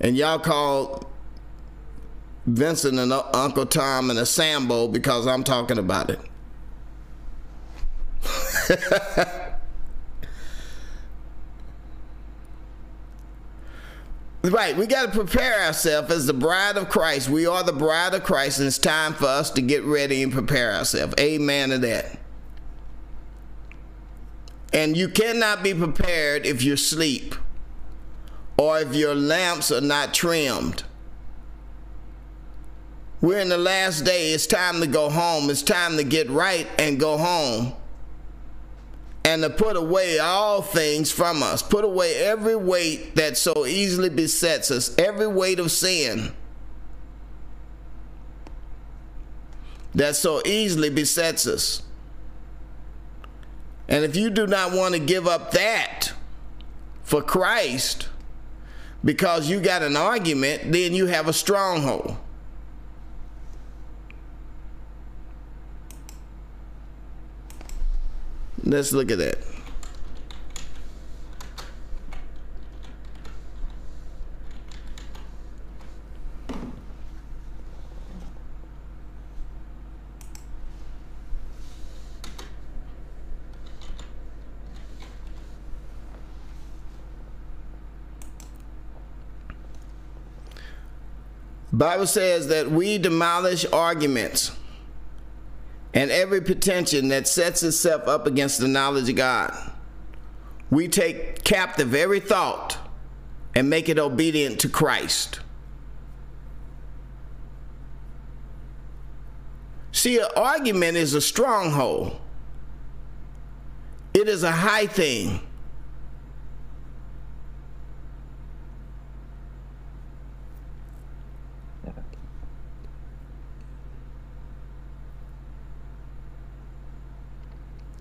[0.00, 1.10] And y'all call
[2.46, 6.20] Vincent and Uncle Tom and a Sambo because I'm talking about it.
[14.50, 17.28] Right, we got to prepare ourselves as the bride of Christ.
[17.28, 20.32] We are the bride of Christ, and it's time for us to get ready and
[20.32, 21.14] prepare ourselves.
[21.18, 22.18] Amen to that.
[24.72, 27.34] And you cannot be prepared if you sleep
[28.56, 30.84] or if your lamps are not trimmed.
[33.20, 34.32] We're in the last day.
[34.32, 35.50] It's time to go home.
[35.50, 37.74] It's time to get right and go home
[39.26, 41.60] and to put away all things from us.
[41.60, 46.32] Put away every weight that so easily besets us, every weight of sin
[49.96, 51.82] that so easily besets us.
[53.88, 56.12] And if you do not want to give up that
[57.02, 58.08] for Christ
[59.04, 62.16] because you got an argument, then you have a stronghold.
[68.66, 69.38] Let's look at that.
[91.72, 94.50] Bible says that we demolish arguments
[95.96, 99.72] and every pretension that sets itself up against the knowledge of God.
[100.70, 102.76] We take captive every thought
[103.54, 105.40] and make it obedient to Christ.
[109.90, 112.20] See, an argument is a stronghold.
[114.12, 115.40] It is a high thing.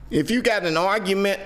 [0.10, 1.40] If you got an argument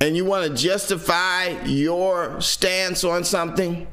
[0.00, 3.86] and you want to justify your stance on something,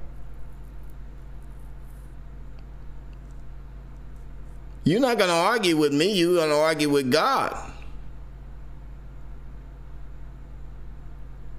[4.84, 7.56] you're not going to argue with me, you're going to argue with God.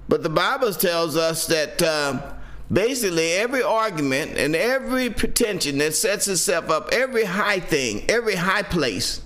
[0.07, 2.33] But the Bible tells us that uh,
[2.71, 8.63] basically every argument and every pretension that sets itself up, every high thing, every high
[8.63, 9.21] place,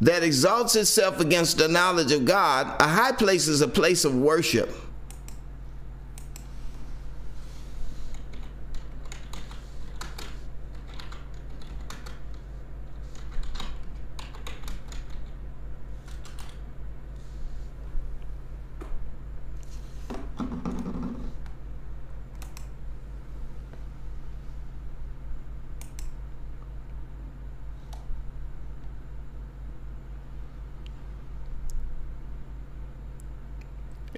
[0.00, 4.14] that exalts itself against the knowledge of God, a high place is a place of
[4.14, 4.70] worship.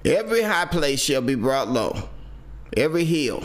[0.09, 2.09] Every high place shall be brought low,
[2.75, 3.43] every hill.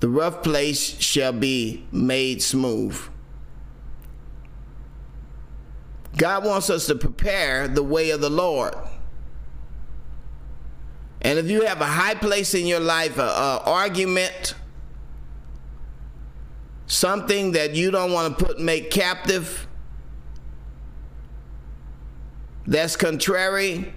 [0.00, 3.00] The rough place shall be made smooth.
[6.16, 8.74] God wants us to prepare the way of the Lord.
[11.22, 14.56] And if you have a high place in your life, a, a argument,
[16.88, 19.68] something that you don't want to put make captive,
[22.66, 23.94] that's contrary.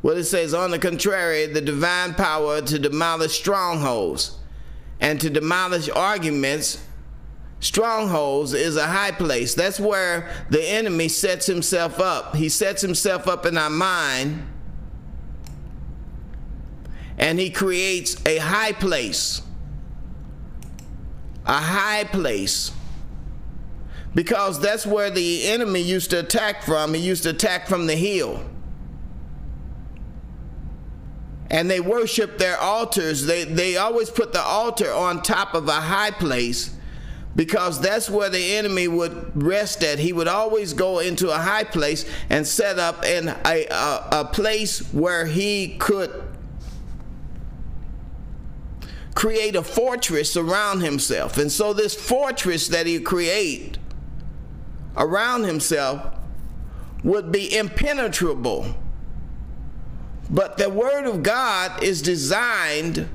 [0.00, 4.38] What it says, on the contrary, the divine power to demolish strongholds
[5.00, 6.84] and to demolish arguments
[7.60, 9.54] strongholds is a high place.
[9.54, 12.36] That's where the enemy sets himself up.
[12.36, 14.46] He sets himself up in our mind
[17.18, 19.42] and he creates a high place.
[21.44, 22.70] A high place.
[24.14, 26.94] Because that's where the enemy used to attack from.
[26.94, 28.44] He used to attack from the hill.
[31.50, 33.24] And they worship their altars.
[33.26, 36.74] They, they always put the altar on top of a high place
[37.34, 39.98] because that's where the enemy would rest at.
[39.98, 44.24] He would always go into a high place and set up in a, a, a
[44.24, 46.10] place where he could
[49.14, 51.38] create a fortress around himself.
[51.38, 53.78] And so this fortress that he create
[54.96, 56.14] around himself
[57.04, 58.74] would be impenetrable.
[60.30, 63.08] But the word of God is designed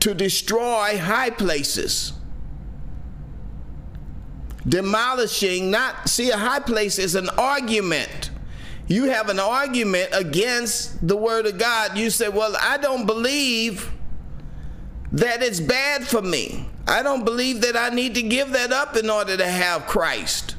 [0.00, 2.12] to destroy high places.
[4.66, 8.30] Demolishing, not, see, a high place is an argument.
[8.86, 11.96] You have an argument against the Word of God.
[11.96, 13.92] You say, Well, I don't believe
[15.12, 16.66] that it's bad for me.
[16.86, 20.56] I don't believe that I need to give that up in order to have Christ.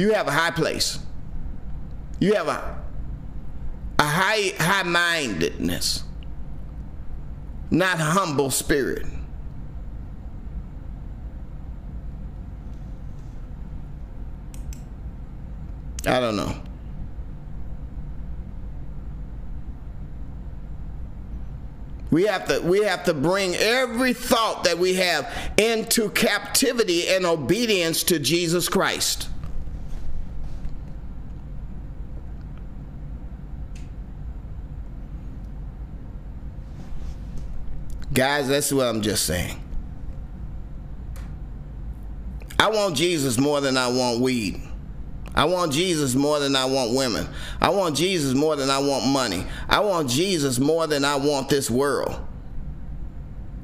[0.00, 0.98] You have a high place.
[2.20, 2.82] You have a,
[3.98, 6.04] a high high mindedness,
[7.70, 9.04] not humble spirit.
[16.06, 16.56] I don't know.
[22.10, 27.26] We have to we have to bring every thought that we have into captivity and
[27.26, 29.29] obedience to Jesus Christ.
[38.20, 39.58] Guys, that's what I'm just saying.
[42.58, 44.60] I want Jesus more than I want weed.
[45.34, 47.26] I want Jesus more than I want women.
[47.62, 49.46] I want Jesus more than I want money.
[49.70, 52.14] I want Jesus more than I want this world.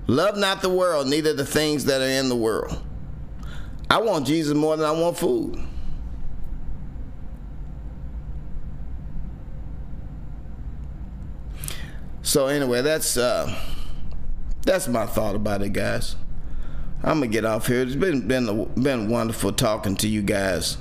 [0.07, 2.83] Love not the world, neither the things that are in the world.
[3.91, 5.63] I want Jesus more than I want food.
[12.23, 13.55] So anyway, that's uh
[14.67, 16.17] that's my thought about it, guys.
[17.03, 17.83] I'm gonna get off here.
[17.83, 20.79] It's been been been wonderful talking to you guys.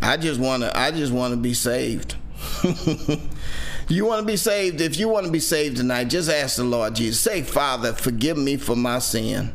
[0.00, 2.14] I just wanna I just wanna be saved.
[3.88, 4.80] you want to be saved?
[4.80, 7.20] If you want to be saved tonight, just ask the Lord Jesus.
[7.20, 9.52] Say, Father, forgive me for my sin.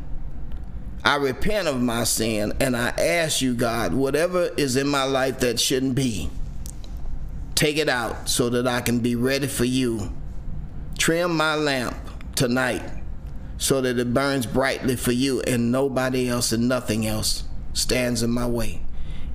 [1.04, 5.40] I repent of my sin and I ask you, God, whatever is in my life
[5.40, 6.30] that shouldn't be.
[7.54, 10.12] Take it out so that I can be ready for you.
[10.98, 11.96] Trim my lamp
[12.34, 12.82] tonight
[13.58, 18.30] so that it burns brightly for you and nobody else and nothing else stands in
[18.30, 18.80] my way.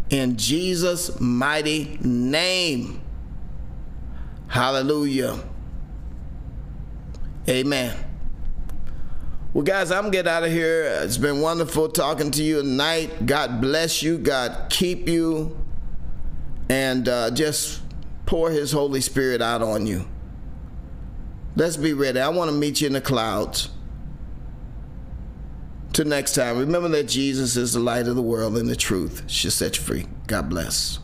[0.09, 3.01] In Jesus' mighty name.
[4.47, 5.39] Hallelujah.
[7.47, 7.95] Amen.
[9.53, 10.83] Well, guys, I'm getting out of here.
[11.03, 13.25] It's been wonderful talking to you tonight.
[13.25, 14.17] God bless you.
[14.17, 15.57] God keep you.
[16.69, 17.81] And uh, just
[18.29, 20.05] pour his Holy Spirit out on you.
[21.55, 22.19] Let's be ready.
[22.19, 23.69] I want to meet you in the clouds.
[25.93, 29.23] Till next time, remember that Jesus is the light of the world and the truth
[29.25, 30.05] shall set you free.
[30.27, 30.99] God bless.